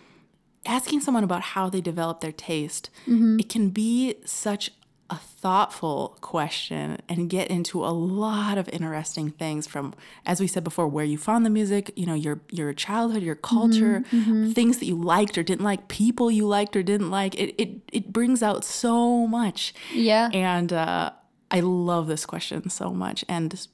asking 0.65 0.99
someone 1.01 1.23
about 1.23 1.41
how 1.41 1.69
they 1.69 1.81
develop 1.81 2.19
their 2.19 2.33
taste, 2.33 2.89
mm-hmm. 3.07 3.39
it 3.39 3.47
can 3.47 3.69
be 3.69 4.15
such 4.25 4.71
a 5.09 5.17
thoughtful 5.17 6.17
question 6.21 6.97
and 7.07 7.29
get 7.29 7.50
into 7.50 7.85
a 7.85 7.93
lot 7.93 8.57
of 8.57 8.67
interesting 8.69 9.29
things 9.29 9.67
from 9.67 9.93
as 10.25 10.39
we 10.39 10.47
said 10.47 10.63
before 10.63 10.88
where 10.88 11.05
you 11.05 11.15
found 11.15 11.45
the 11.45 11.50
music 11.50 11.91
you 11.95 12.07
know 12.07 12.15
your 12.15 12.39
your 12.50 12.74
childhood 12.74 13.21
your 13.21 13.35
culture 13.35 14.00
mm-hmm, 14.00 14.17
mm-hmm. 14.17 14.51
things 14.51 14.79
that 14.79 14.85
you 14.85 14.95
liked 14.95 15.38
or 15.38 15.43
didn't 15.43 15.63
like 15.63 15.88
people 15.88 16.31
you 16.31 16.47
liked 16.47 16.75
or 16.75 16.83
didn't 16.83 17.09
like. 17.09 17.35
It 17.35 17.55
it, 17.57 17.81
it 17.91 18.13
brings 18.13 18.43
out 18.43 18.63
so 18.63 19.27
much. 19.27 19.74
Yeah. 19.93 20.29
And 20.33 20.71
uh, 20.74 21.12
i 21.51 21.59
love 21.59 22.07
this 22.07 22.25
question 22.25 22.70
so 22.70 22.89
much. 22.91 23.24
And 23.29 23.68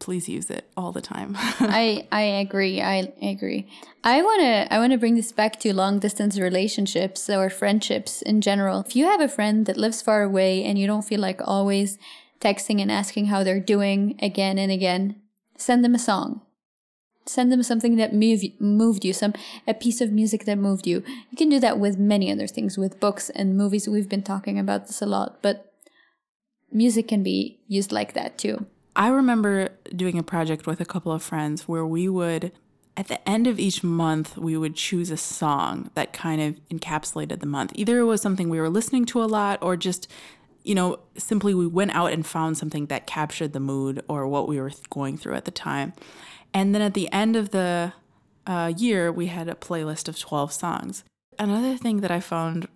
please 0.00 0.28
use 0.28 0.50
it 0.50 0.70
all 0.76 0.92
the 0.92 1.00
time. 1.00 1.34
I 1.36 2.06
I 2.10 2.22
agree. 2.22 2.80
I 2.80 3.12
agree. 3.22 3.68
I 4.04 4.22
want 4.22 4.40
to 4.40 4.72
I 4.72 4.78
want 4.78 4.92
to 4.92 4.98
bring 4.98 5.16
this 5.16 5.32
back 5.32 5.58
to 5.60 5.74
long 5.74 5.98
distance 5.98 6.38
relationships 6.38 7.28
or 7.28 7.50
friendships 7.50 8.22
in 8.22 8.40
general. 8.40 8.80
If 8.80 8.96
you 8.96 9.04
have 9.06 9.20
a 9.20 9.28
friend 9.28 9.66
that 9.66 9.76
lives 9.76 10.02
far 10.02 10.22
away 10.22 10.64
and 10.64 10.78
you 10.78 10.86
don't 10.86 11.02
feel 11.02 11.20
like 11.20 11.40
always 11.44 11.98
texting 12.40 12.80
and 12.80 12.90
asking 12.90 13.26
how 13.26 13.42
they're 13.42 13.60
doing 13.60 14.18
again 14.22 14.58
and 14.58 14.70
again, 14.70 15.16
send 15.56 15.84
them 15.84 15.94
a 15.94 15.98
song. 15.98 16.42
Send 17.26 17.52
them 17.52 17.62
something 17.62 17.96
that 17.96 18.14
move, 18.14 18.42
moved 18.58 19.04
you, 19.04 19.12
some 19.12 19.34
a 19.66 19.74
piece 19.74 20.00
of 20.00 20.10
music 20.10 20.46
that 20.46 20.56
moved 20.56 20.86
you. 20.86 21.02
You 21.30 21.36
can 21.36 21.50
do 21.50 21.60
that 21.60 21.78
with 21.78 21.98
many 21.98 22.32
other 22.32 22.46
things, 22.46 22.78
with 22.78 23.00
books 23.00 23.28
and 23.30 23.54
movies. 23.54 23.86
We've 23.86 24.08
been 24.08 24.22
talking 24.22 24.58
about 24.58 24.86
this 24.86 25.02
a 25.02 25.06
lot, 25.06 25.42
but 25.42 25.70
music 26.72 27.08
can 27.08 27.22
be 27.22 27.60
used 27.68 27.92
like 27.92 28.14
that 28.14 28.38
too. 28.38 28.66
I 28.98 29.08
remember 29.10 29.68
doing 29.94 30.18
a 30.18 30.24
project 30.24 30.66
with 30.66 30.80
a 30.80 30.84
couple 30.84 31.12
of 31.12 31.22
friends 31.22 31.68
where 31.68 31.86
we 31.86 32.08
would, 32.08 32.50
at 32.96 33.06
the 33.06 33.26
end 33.28 33.46
of 33.46 33.60
each 33.60 33.84
month, 33.84 34.36
we 34.36 34.56
would 34.56 34.74
choose 34.74 35.10
a 35.10 35.16
song 35.16 35.92
that 35.94 36.12
kind 36.12 36.42
of 36.42 36.60
encapsulated 36.68 37.38
the 37.38 37.46
month. 37.46 37.70
Either 37.76 38.00
it 38.00 38.04
was 38.06 38.20
something 38.20 38.48
we 38.50 38.60
were 38.60 38.68
listening 38.68 39.04
to 39.06 39.22
a 39.22 39.26
lot 39.26 39.62
or 39.62 39.76
just, 39.76 40.08
you 40.64 40.74
know, 40.74 40.98
simply 41.16 41.54
we 41.54 41.64
went 41.64 41.94
out 41.94 42.12
and 42.12 42.26
found 42.26 42.58
something 42.58 42.86
that 42.86 43.06
captured 43.06 43.52
the 43.52 43.60
mood 43.60 44.02
or 44.08 44.26
what 44.26 44.48
we 44.48 44.60
were 44.60 44.72
going 44.90 45.16
through 45.16 45.34
at 45.34 45.44
the 45.44 45.52
time. 45.52 45.92
And 46.52 46.74
then 46.74 46.82
at 46.82 46.94
the 46.94 47.10
end 47.12 47.36
of 47.36 47.50
the 47.50 47.92
uh, 48.48 48.72
year, 48.76 49.12
we 49.12 49.26
had 49.26 49.48
a 49.48 49.54
playlist 49.54 50.08
of 50.08 50.18
12 50.18 50.52
songs. 50.52 51.04
Another 51.38 51.76
thing 51.76 52.00
that 52.00 52.10
I 52.10 52.18
found 52.18 52.66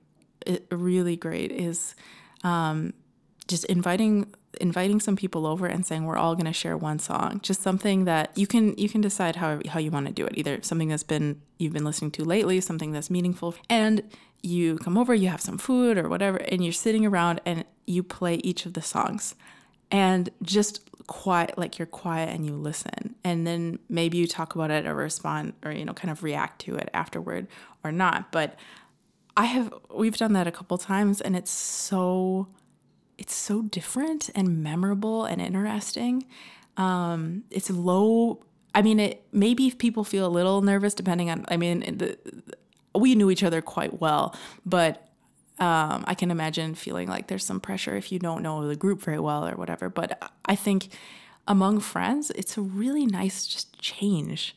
really 0.71 1.17
great 1.17 1.51
is 1.51 1.97
um, 2.45 2.93
just 3.49 3.65
inviting 3.65 4.33
inviting 4.61 5.01
some 5.01 5.17
people 5.17 5.47
over 5.47 5.67
and 5.67 5.85
saying 5.85 6.05
we're 6.05 6.17
all 6.17 6.35
going 6.35 6.47
to 6.47 6.53
share 6.53 6.77
one 6.77 6.99
song. 6.99 7.41
Just 7.43 7.63
something 7.63 8.05
that 8.05 8.37
you 8.37 8.47
can 8.47 8.77
you 8.77 8.89
can 8.89 9.01
decide 9.01 9.37
how 9.37 9.61
how 9.69 9.79
you 9.79 9.91
want 9.91 10.07
to 10.07 10.13
do 10.13 10.27
it. 10.27 10.35
Either 10.37 10.61
something 10.63 10.89
that's 10.89 11.03
been 11.03 11.41
you've 11.59 11.73
been 11.73 11.85
listening 11.85 12.11
to 12.13 12.25
lately 12.25 12.61
something 12.61 12.93
that's 12.93 13.11
meaningful 13.11 13.55
and 13.71 14.03
you 14.43 14.77
come 14.79 14.99
over 14.99 15.15
you 15.15 15.29
have 15.29 15.41
some 15.41 15.57
food 15.57 15.97
or 15.97 16.09
whatever 16.09 16.39
and 16.39 16.65
you're 16.65 16.73
sitting 16.73 17.07
around 17.07 17.41
and 17.47 17.65
you 17.87 18.03
play 18.03 18.37
each 18.37 18.67
of 18.67 18.75
the 18.75 18.83
songs. 18.83 19.35
And 19.91 20.31
just 20.43 20.89
quiet 21.07 21.59
like 21.59 21.79
you're 21.79 21.87
quiet 21.87 22.31
and 22.31 22.47
you 22.47 22.55
listen. 22.55 23.15
And 23.25 23.47
then 23.47 23.79
maybe 23.89 24.19
you 24.19 24.27
talk 24.27 24.55
about 24.55 24.71
it 24.71 24.87
or 24.87 24.95
respond 24.95 25.55
or 25.65 25.73
you 25.73 25.85
know 25.85 25.93
kind 25.93 26.11
of 26.11 26.23
react 26.23 26.61
to 26.63 26.77
it 26.77 26.91
afterward 26.93 27.49
or 27.85 27.93
not. 27.93 28.33
But 28.33 28.57
i 29.35 29.47
have 29.47 29.73
we've 29.95 30.19
done 30.19 30.35
that 30.35 30.47
a 30.47 30.53
couple 30.53 30.77
times 30.77 31.23
and 31.23 31.35
it's 31.35 31.51
so 31.51 32.47
it's 33.23 33.37
so 33.37 33.63
different 33.63 34.31
and 34.35 34.65
memorable 34.65 35.25
and 35.25 35.41
interesting. 35.41 36.27
Um, 36.77 37.45
it's 37.51 37.71
low. 37.71 38.43
I 38.75 38.83
mean, 38.83 38.99
it 38.99 39.25
maybe 39.31 39.71
people 39.71 40.03
feel 40.03 40.27
a 40.27 40.33
little 40.39 40.61
nervous 40.61 40.93
depending 40.93 41.31
on. 41.31 41.45
I 41.47 41.57
mean, 41.57 41.99
the, 41.99 42.19
we 42.97 43.15
knew 43.15 43.31
each 43.31 43.45
other 43.45 43.63
quite 43.63 44.01
well, 44.01 44.35
but 44.67 45.07
um, 45.61 46.03
I 46.09 46.15
can 46.15 46.33
imagine 46.33 46.75
feeling 46.75 47.07
like 47.07 47.29
there's 47.29 47.45
some 47.45 47.61
pressure 47.61 47.95
if 47.95 48.11
you 48.11 48.19
don't 48.19 48.43
know 48.43 48.67
the 48.67 48.75
group 48.75 49.01
very 49.01 49.21
well 49.21 49.47
or 49.47 49.55
whatever. 49.55 49.89
But 49.89 50.33
I 50.45 50.57
think 50.57 50.89
among 51.47 51.79
friends, 51.79 52.33
it's 52.33 52.57
a 52.57 52.61
really 52.61 53.07
nice 53.07 53.47
just 53.47 53.79
change 53.79 54.57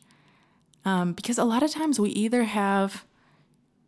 um, 0.84 1.12
because 1.12 1.38
a 1.38 1.44
lot 1.44 1.62
of 1.62 1.70
times 1.70 2.00
we 2.00 2.10
either 2.10 2.42
have 2.42 3.04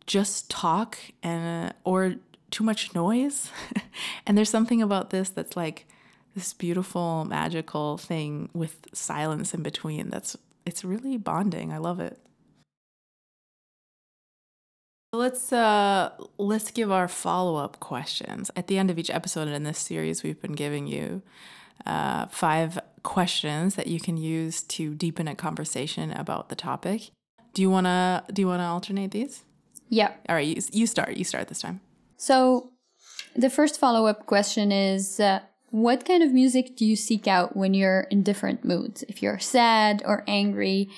just 0.07 0.49
talk 0.49 0.97
and 1.21 1.73
or 1.83 2.15
too 2.51 2.63
much 2.63 2.93
noise. 2.93 3.51
and 4.25 4.37
there's 4.37 4.49
something 4.49 4.81
about 4.81 5.09
this 5.09 5.29
that's 5.29 5.55
like 5.55 5.87
this 6.35 6.53
beautiful, 6.53 7.25
magical 7.25 7.97
thing 7.97 8.49
with 8.53 8.87
silence 8.93 9.53
in 9.53 9.63
between. 9.63 10.09
That's 10.09 10.37
it's 10.65 10.83
really 10.83 11.17
bonding. 11.17 11.71
I 11.71 11.77
love 11.77 11.99
it. 11.99 12.19
Let's 15.11 15.51
uh 15.51 16.11
let's 16.37 16.69
give 16.69 16.91
our 16.91 17.07
follow-up 17.07 17.79
questions. 17.79 18.51
At 18.55 18.67
the 18.67 18.77
end 18.77 18.91
of 18.91 18.99
each 18.99 19.09
episode 19.09 19.47
in 19.47 19.63
this 19.63 19.79
series, 19.79 20.21
we've 20.21 20.39
been 20.39 20.53
giving 20.53 20.85
you 20.85 21.23
uh, 21.85 22.27
five 22.27 22.77
questions 23.03 23.75
that 23.75 23.87
you 23.87 23.99
can 23.99 24.17
use 24.17 24.61
to 24.63 24.93
deepen 24.93 25.27
a 25.27 25.33
conversation 25.33 26.11
about 26.11 26.49
the 26.49 26.55
topic. 26.55 27.09
Do 27.53 27.61
you 27.63 27.71
wanna 27.71 28.23
do 28.31 28.41
you 28.43 28.47
wanna 28.47 28.67
alternate 28.67 29.11
these? 29.11 29.43
Yeah. 29.89 30.11
All 30.27 30.35
right, 30.35 30.45
you, 30.45 30.61
you 30.71 30.85
start. 30.85 31.17
You 31.17 31.23
start 31.23 31.47
this 31.47 31.61
time. 31.61 31.81
So, 32.19 32.71
the 33.33 33.49
first 33.49 33.79
follow 33.79 34.05
up 34.05 34.25
question 34.25 34.73
is 34.73 35.21
uh, 35.21 35.39
What 35.69 36.05
kind 36.05 36.21
of 36.21 36.33
music 36.33 36.75
do 36.75 36.85
you 36.85 36.97
seek 36.97 37.27
out 37.27 37.55
when 37.55 37.73
you're 37.73 38.07
in 38.11 38.23
different 38.23 38.65
moods? 38.65 39.03
If 39.07 39.23
you're 39.23 39.39
sad 39.39 40.03
or 40.05 40.25
angry 40.27 40.89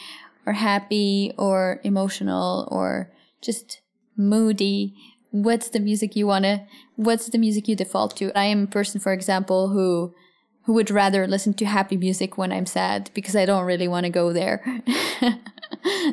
or 0.47 0.53
happy 0.53 1.31
or 1.37 1.79
emotional 1.83 2.67
or 2.71 3.11
just 3.39 3.81
moody, 4.17 4.95
what's 5.29 5.69
the 5.69 5.79
music 5.79 6.15
you 6.15 6.25
want 6.25 6.45
to 6.45 6.65
what's 6.95 7.27
the 7.27 7.37
music 7.37 7.67
you 7.67 7.75
default 7.75 8.17
to? 8.17 8.35
I 8.35 8.45
am 8.45 8.63
a 8.63 8.67
person 8.67 8.99
for 8.99 9.13
example 9.13 9.69
who 9.69 10.15
who 10.63 10.73
would 10.73 10.89
rather 10.89 11.27
listen 11.27 11.53
to 11.53 11.65
happy 11.65 11.97
music 11.97 12.37
when 12.37 12.51
i'm 12.51 12.67
sad 12.67 13.09
because 13.15 13.35
i 13.35 13.45
don't 13.45 13.65
really 13.65 13.87
want 13.87 14.05
to 14.05 14.11
go 14.11 14.33
there. 14.33 14.81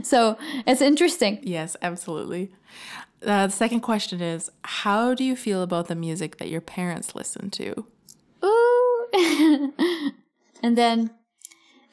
So 0.02 0.38
it's 0.66 0.80
interesting. 0.80 1.40
Yes 1.42 1.76
absolutely 1.82 2.52
Uh, 3.24 3.46
the 3.46 3.52
second 3.52 3.80
question 3.80 4.20
is 4.20 4.50
How 4.62 5.14
do 5.14 5.24
you 5.24 5.36
feel 5.36 5.62
about 5.62 5.88
the 5.88 5.94
music 5.94 6.38
that 6.38 6.48
your 6.48 6.60
parents 6.60 7.14
listen 7.14 7.50
to? 7.50 7.86
Ooh. 8.44 9.06
and 10.62 10.78
then, 10.78 11.10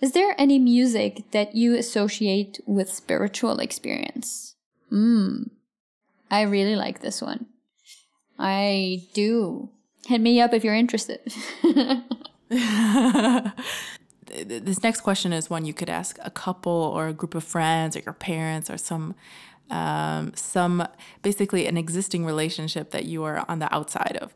is 0.02 0.12
there 0.12 0.36
any 0.38 0.60
music 0.60 1.32
that 1.32 1.56
you 1.56 1.76
associate 1.76 2.60
with 2.66 2.92
spiritual 2.92 3.60
experience? 3.60 4.56
Hmm. 4.90 5.44
I 6.30 6.42
really 6.42 6.76
like 6.76 7.02
this 7.02 7.22
one. 7.22 7.48
I 8.38 9.04
do. 9.14 9.70
Hit 10.06 10.22
me 10.22 10.42
up 10.42 10.54
if 10.54 10.64
you're 10.64 10.76
interested. 10.76 11.22
this 14.28 14.84
next 14.84 15.02
question 15.02 15.34
is 15.34 15.50
one 15.50 15.66
you 15.66 15.74
could 15.74 15.90
ask 15.90 16.20
a 16.24 16.30
couple 16.30 16.72
or 16.72 17.08
a 17.08 17.14
group 17.14 17.34
of 17.34 17.44
friends 17.44 17.96
or 17.96 18.00
your 18.02 18.14
parents 18.14 18.70
or 18.70 18.78
some 18.78 19.16
um, 19.70 20.34
some 20.36 20.88
basically 21.22 21.68
an 21.68 21.78
existing 21.78 22.26
relationship 22.26 22.92
that 22.92 23.06
you 23.06 23.24
are 23.24 23.46
on 23.48 23.60
the 23.60 23.74
outside 23.74 24.18
of. 24.22 24.34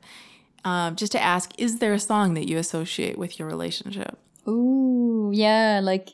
Um, 0.65 0.95
just 0.95 1.11
to 1.13 1.21
ask, 1.21 1.51
is 1.57 1.79
there 1.79 1.93
a 1.93 1.99
song 1.99 2.33
that 2.33 2.47
you 2.47 2.57
associate 2.57 3.17
with 3.17 3.39
your 3.39 3.47
relationship? 3.47 4.17
Ooh, 4.47 5.31
yeah, 5.33 5.79
like 5.81 6.09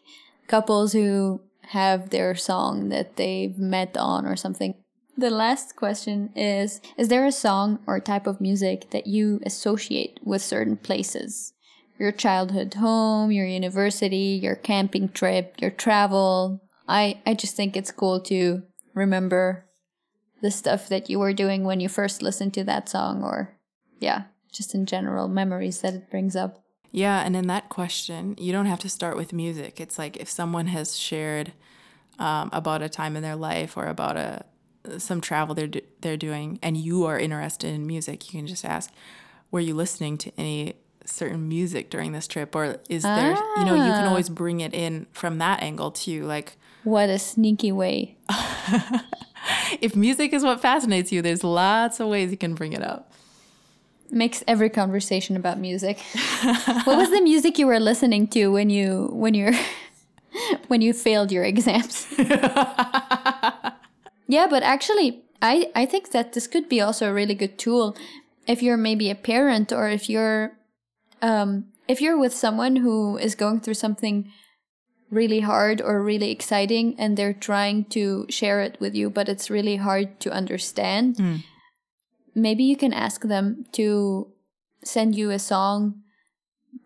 couples 0.47 0.93
who 0.93 1.41
have 1.69 2.10
their 2.10 2.36
song 2.36 2.89
that 2.89 3.15
they've 3.15 3.58
met 3.58 3.97
on 3.97 4.25
or 4.25 4.36
something. 4.36 4.75
The 5.17 5.30
last 5.30 5.75
question 5.75 6.30
is 6.36 6.82
Is 6.97 7.08
there 7.08 7.25
a 7.25 7.32
song 7.32 7.80
or 7.88 7.99
type 7.99 8.28
of 8.28 8.41
music 8.41 8.89
that 8.91 9.08
you 9.08 9.39
associate 9.45 10.19
with 10.23 10.41
certain 10.41 10.78
places? 10.78 11.54
Your 11.97 12.12
childhood 12.12 12.73
home, 12.73 13.32
your 13.32 13.47
university, 13.47 14.39
your 14.41 14.56
camping 14.56 15.10
trip, 15.10 15.56
your 15.62 15.71
travel. 15.71 16.62
I, 16.88 17.21
I 17.25 17.34
just 17.34 17.56
think 17.56 17.75
it's 17.78 17.91
cool 17.91 18.19
to 18.23 18.63
remember 18.96 19.66
the 20.42 20.50
stuff 20.50 20.90
that 20.90 21.10
you 21.10 21.20
were 21.20 21.34
doing 21.34 21.64
when 21.64 21.80
you 21.80 21.90
first 21.90 22.22
listened 22.22 22.54
to 22.56 22.64
that 22.64 22.90
song, 22.90 23.24
or 23.24 23.56
yeah, 24.00 24.24
just 24.52 24.74
in 24.74 24.86
general 24.86 25.28
memories 25.28 25.82
that 25.82 25.94
it 25.94 26.10
brings 26.10 26.36
up. 26.36 26.64
Yeah, 26.92 27.22
and 27.22 27.36
in 27.36 27.48
that 27.48 27.70
question, 27.70 28.36
you 28.40 28.52
don't 28.52 28.68
have 28.68 28.80
to 28.80 28.90
start 28.90 29.18
with 29.18 29.34
music. 29.34 29.80
It's 29.82 30.00
like 30.00 30.18
if 30.18 30.30
someone 30.30 30.68
has 30.68 30.98
shared 30.98 31.52
um, 32.18 32.50
about 32.54 32.82
a 32.82 32.90
time 32.90 33.16
in 33.16 33.22
their 33.22 33.36
life 33.36 33.76
or 33.78 33.88
about 33.88 34.18
a 34.18 34.46
some 34.98 35.20
travel 35.20 35.56
they're 35.56 35.68
do- 35.68 35.82
they're 36.02 36.18
doing, 36.18 36.60
and 36.64 36.78
you 36.78 37.06
are 37.06 37.20
interested 37.20 37.74
in 37.74 37.86
music, 37.86 38.32
you 38.32 38.40
can 38.40 38.48
just 38.48 38.64
ask, 38.64 38.92
"Were 39.52 39.60
you 39.60 39.76
listening 39.76 40.18
to 40.20 40.32
any 40.38 40.76
certain 41.06 41.48
music 41.48 41.90
during 41.90 42.14
this 42.14 42.28
trip, 42.28 42.56
or 42.56 42.78
is 42.90 43.04
there? 43.04 43.36
Ah. 43.38 43.60
You 43.60 43.66
know, 43.66 43.76
you 43.76 43.92
can 43.92 44.06
ah. 44.06 44.10
always 44.10 44.30
bring 44.30 44.62
it 44.62 44.74
in 44.74 45.08
from 45.12 45.38
that 45.40 45.62
angle 45.62 45.92
too, 45.92 46.26
like." 46.26 46.58
What 46.86 47.10
a 47.10 47.17
sneaky 47.17 47.71
way. 47.71 48.15
if 49.82 49.95
music 49.95 50.34
is 50.34 50.43
what 50.43 50.62
fascinates 50.62 51.12
you, 51.12 51.24
there's 51.24 51.43
lots 51.43 52.00
of 52.00 52.08
ways 52.10 52.30
you 52.30 52.38
can 52.38 52.54
bring 52.54 52.74
it 52.74 52.84
up. 52.84 53.12
Makes 54.12 54.43
every 54.48 54.69
conversation 54.69 55.36
about 55.36 55.58
music. 55.58 56.00
what 56.84 56.95
was 56.95 57.10
the 57.10 57.21
music 57.21 57.58
you 57.58 57.65
were 57.65 57.80
listening 57.80 58.28
to 58.30 58.50
when 58.50 58.69
you 58.69 59.10
when 59.12 59.34
you 59.34 59.54
when 60.67 60.82
you 60.82 60.93
failed 60.93 61.32
your 61.32 61.43
exams? 61.43 62.06
yeah, 64.28 64.45
but 64.48 64.62
actually 64.62 65.24
I 65.41 65.71
I 65.74 65.88
think 65.88 66.12
that 66.12 66.34
this 66.34 66.45
could 66.45 66.69
be 66.69 66.82
also 66.82 67.10
a 67.10 67.13
really 67.13 67.34
good 67.34 67.58
tool 67.58 67.98
if 68.48 68.62
you're 68.62 68.78
maybe 68.78 69.10
a 69.10 69.15
parent 69.15 69.74
or 69.74 69.89
if 69.89 70.08
you're 70.08 70.56
um 71.24 71.65
if 71.88 72.00
you're 72.00 72.17
with 72.17 72.34
someone 72.34 72.76
who 72.76 73.17
is 73.17 73.34
going 73.34 73.60
through 73.60 73.74
something 73.74 74.32
really 75.15 75.39
hard 75.39 75.82
or 75.82 76.04
really 76.04 76.32
exciting 76.32 76.95
and 76.99 77.17
they're 77.17 77.34
trying 77.34 77.86
to 77.86 78.25
share 78.30 78.62
it 78.62 78.78
with 78.80 78.93
you, 78.93 79.10
but 79.10 79.30
it's 79.30 79.49
really 79.49 79.78
hard 79.78 80.19
to 80.19 80.32
understand, 80.32 81.15
mm. 81.15 81.43
maybe 82.36 82.63
you 82.63 82.75
can 82.75 82.93
ask 82.93 83.21
them 83.23 83.65
to 83.71 84.28
send 84.84 85.15
you 85.15 85.32
a 85.32 85.39
song 85.39 86.04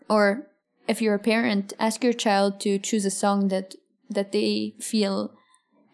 or 0.09 0.47
if 0.87 1.01
you're 1.01 1.13
a 1.13 1.19
parent, 1.19 1.73
ask 1.79 2.03
your 2.03 2.13
child 2.13 2.59
to 2.61 2.79
choose 2.79 3.05
a 3.05 3.11
song 3.11 3.49
that 3.49 3.75
that 4.09 4.31
they 4.31 4.73
feel 4.79 5.31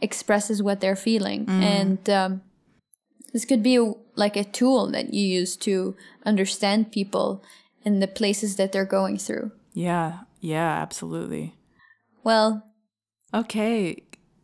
expresses 0.01 0.63
what 0.63 0.79
they're 0.79 0.95
feeling, 0.95 1.45
mm. 1.45 1.61
and 1.61 2.09
um, 2.09 2.41
this 3.33 3.43
could 3.43 3.61
be 3.61 3.75
a, 3.75 3.91
like 4.15 4.37
a 4.37 4.45
tool 4.45 4.89
that 4.91 5.13
you 5.13 5.27
use 5.27 5.57
to 5.57 5.97
understand 6.25 6.93
people 6.93 7.43
in 7.83 7.99
the 7.99 8.07
places 8.07 8.55
that 8.55 8.71
they're 8.71 8.85
going 8.85 9.17
through. 9.17 9.51
Yeah, 9.73 10.19
yeah, 10.39 10.81
absolutely. 10.81 11.55
Well, 12.25 12.65
okay. 13.33 14.01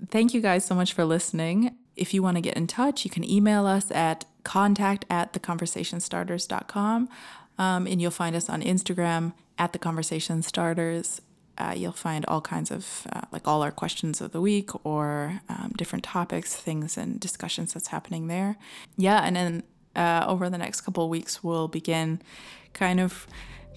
Thank 0.10 0.36
you 0.36 0.40
guys 0.40 0.64
so 0.64 0.76
much 0.76 0.94
for 0.94 1.04
listening. 1.04 1.76
If 1.96 2.14
you 2.14 2.22
want 2.22 2.38
to 2.38 2.42
get 2.42 2.56
in 2.56 2.68
touch, 2.68 3.04
you 3.04 3.10
can 3.10 3.30
email 3.30 3.66
us 3.66 3.92
at 3.92 4.24
contact 4.44 5.04
at 5.10 5.34
theconversationstarters.com. 5.34 7.10
Um, 7.58 7.88
and 7.88 8.00
you'll 8.00 8.12
find 8.12 8.36
us 8.36 8.50
on 8.50 8.62
Instagram 8.62 9.34
at 9.58 9.74
the 9.74 9.80
Conversation 9.80 10.44
Starters. 10.44 11.22
Uh, 11.58 11.74
you'll 11.76 11.92
find 11.92 12.24
all 12.28 12.40
kinds 12.40 12.70
of, 12.70 13.08
uh, 13.14 13.22
like 13.32 13.48
all 13.48 13.64
our 13.64 13.72
questions 13.72 14.22
of 14.22 14.32
the 14.32 14.42
week 14.42 14.70
or 14.86 15.42
um, 15.50 15.74
different 15.76 16.04
topics, 16.04 16.56
things, 16.56 16.98
and 16.98 17.20
discussions 17.20 17.74
that's 17.74 17.88
happening 17.88 18.28
there. 18.28 18.58
Yeah, 18.96 19.22
and 19.24 19.36
then 19.36 19.64
uh, 19.96 20.26
over 20.28 20.52
the 20.52 20.58
next 20.58 20.82
couple 20.82 21.04
of 21.04 21.10
weeks, 21.10 21.44
we'll 21.44 21.68
begin 21.68 22.22
kind 22.74 23.00
of 23.00 23.28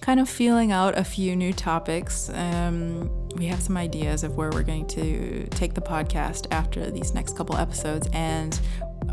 kind 0.01 0.19
of 0.19 0.29
feeling 0.29 0.71
out 0.71 0.97
a 0.97 1.03
few 1.03 1.35
new 1.35 1.53
topics. 1.53 2.29
Um, 2.29 3.09
we 3.35 3.45
have 3.47 3.61
some 3.61 3.75
ideas 3.77 4.23
of 4.23 4.37
where 4.37 4.49
we're 4.51 4.63
going 4.63 4.87
to 4.87 5.47
take 5.47 5.73
the 5.73 5.81
podcast 5.81 6.47
after 6.51 6.89
these 6.91 7.13
next 7.13 7.35
couple 7.35 7.57
episodes, 7.57 8.07
and 8.13 8.59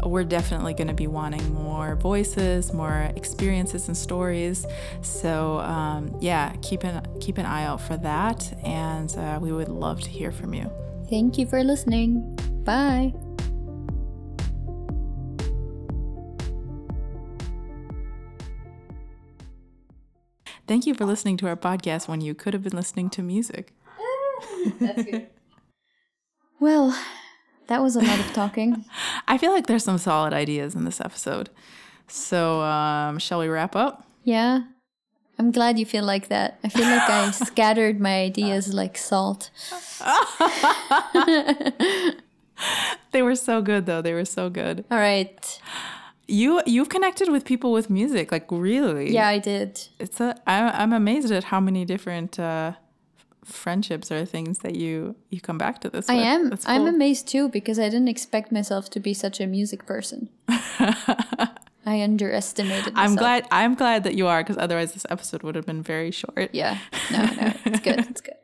we're 0.05 0.25
definitely 0.25 0.75
going 0.75 0.89
to 0.89 0.95
be 0.95 1.07
wanting 1.07 1.53
more 1.55 1.97
voices, 1.97 2.73
more 2.73 3.11
experiences 3.17 3.89
and 3.89 3.97
stories. 3.97 4.67
So 5.03 5.59
um, 5.61 6.17
yeah, 6.21 6.55
keep 6.63 6.85
an 6.85 7.07
keep 7.21 7.39
an 7.39 7.47
eye 7.47 7.65
out 7.65 7.81
for 7.81 7.97
that, 7.99 8.53
and 8.65 9.15
uh, 9.17 9.39
we 9.41 9.53
would 9.53 9.69
love 9.69 10.01
to 10.03 10.11
hear 10.11 10.33
from 10.33 10.55
you. 10.55 10.71
Thank 11.09 11.39
you 11.39 11.47
for 11.47 11.63
listening. 11.63 12.37
Bye. 12.65 13.13
Thank 20.67 20.87
you 20.87 20.95
for 20.95 21.05
listening 21.05 21.37
to 21.39 21.49
our 21.49 21.57
podcast 21.57 22.09
when 22.09 22.21
you 22.21 22.35
could 22.35 22.55
have 22.55 22.63
been 22.63 22.77
listening 22.77 23.11
to 23.11 23.23
music. 23.23 23.73
That's 24.81 25.03
good. 25.03 25.27
well, 26.61 26.97
that 27.67 27.83
was 27.83 27.97
a 27.97 28.01
lot 28.01 28.21
of 28.21 28.33
talking. 28.33 28.85
I 29.29 29.39
feel 29.39 29.53
like 29.53 29.67
there's 29.67 29.85
some 29.85 29.99
solid 29.99 30.33
ideas 30.33 30.75
in 30.75 30.85
this 30.85 31.01
episode. 31.01 31.51
So, 32.07 32.61
um, 32.63 33.19
shall 33.19 33.41
we 33.41 33.49
wrap 33.49 33.75
up? 33.75 34.07
Yeah. 34.25 34.63
I'm 35.39 35.51
glad 35.51 35.79
you 35.79 35.87
feel 35.87 36.05
like 36.05 36.29
that. 36.29 36.59
I 36.63 36.69
feel 36.69 36.85
like 36.87 37.09
I 37.09 37.31
scattered 37.33 37.99
my 38.01 38.21
ideas 38.23 38.73
like 38.73 38.97
salt. 38.97 39.51
they 43.13 43.23
were 43.23 43.35
so 43.35 43.63
good, 43.63 43.87
though. 43.87 44.03
They 44.03 44.13
were 44.15 44.25
so 44.25 44.51
good. 44.51 44.85
All 44.91 44.99
right. 44.99 45.61
You 46.29 46.63
you've 46.67 46.89
connected 46.89 47.29
with 47.29 47.45
people 47.45 47.73
with 47.73 47.91
music, 47.91 48.33
like 48.33 48.47
really? 48.51 49.13
Yeah, 49.13 49.29
I 49.29 49.39
did. 49.39 49.89
It's 49.99 50.21
a 50.21 50.37
I'm 50.47 50.69
I'm 50.75 50.93
amazed 50.93 51.31
at 51.33 51.45
how 51.45 51.61
many 51.61 51.85
different 51.85 52.39
uh, 52.39 52.73
friendships 53.45 54.11
or 54.11 54.25
things 54.25 54.61
that 54.61 54.77
you 54.77 55.17
you 55.31 55.41
come 55.41 55.59
back 55.59 55.81
to 55.81 55.91
this. 55.91 56.09
I 56.09 56.15
with. 56.15 56.25
am. 56.25 56.51
Cool. 56.51 56.59
I'm 56.67 56.87
amazed 56.87 57.29
too 57.29 57.49
because 57.49 57.79
I 57.79 57.89
didn't 57.89 58.09
expect 58.09 58.53
myself 58.53 58.89
to 58.91 59.01
be 59.01 59.15
such 59.15 59.41
a 59.41 59.47
music 59.47 59.85
person. 59.87 60.29
I 61.85 62.01
underestimated. 62.01 62.95
Myself. 62.95 63.11
I'm 63.11 63.17
glad. 63.17 63.49
I'm 63.51 63.75
glad 63.75 64.05
that 64.05 64.15
you 64.15 64.29
are 64.29 64.43
because 64.43 64.57
otherwise 64.59 64.93
this 64.93 65.07
episode 65.11 65.43
would 65.43 65.57
have 65.57 65.67
been 65.67 65.83
very 65.83 66.13
short. 66.13 66.51
Yeah. 66.53 66.79
No. 67.11 67.25
No. 67.25 67.53
It's 67.65 67.81
good. 67.87 67.99
It's 68.11 68.21
good. 68.21 68.35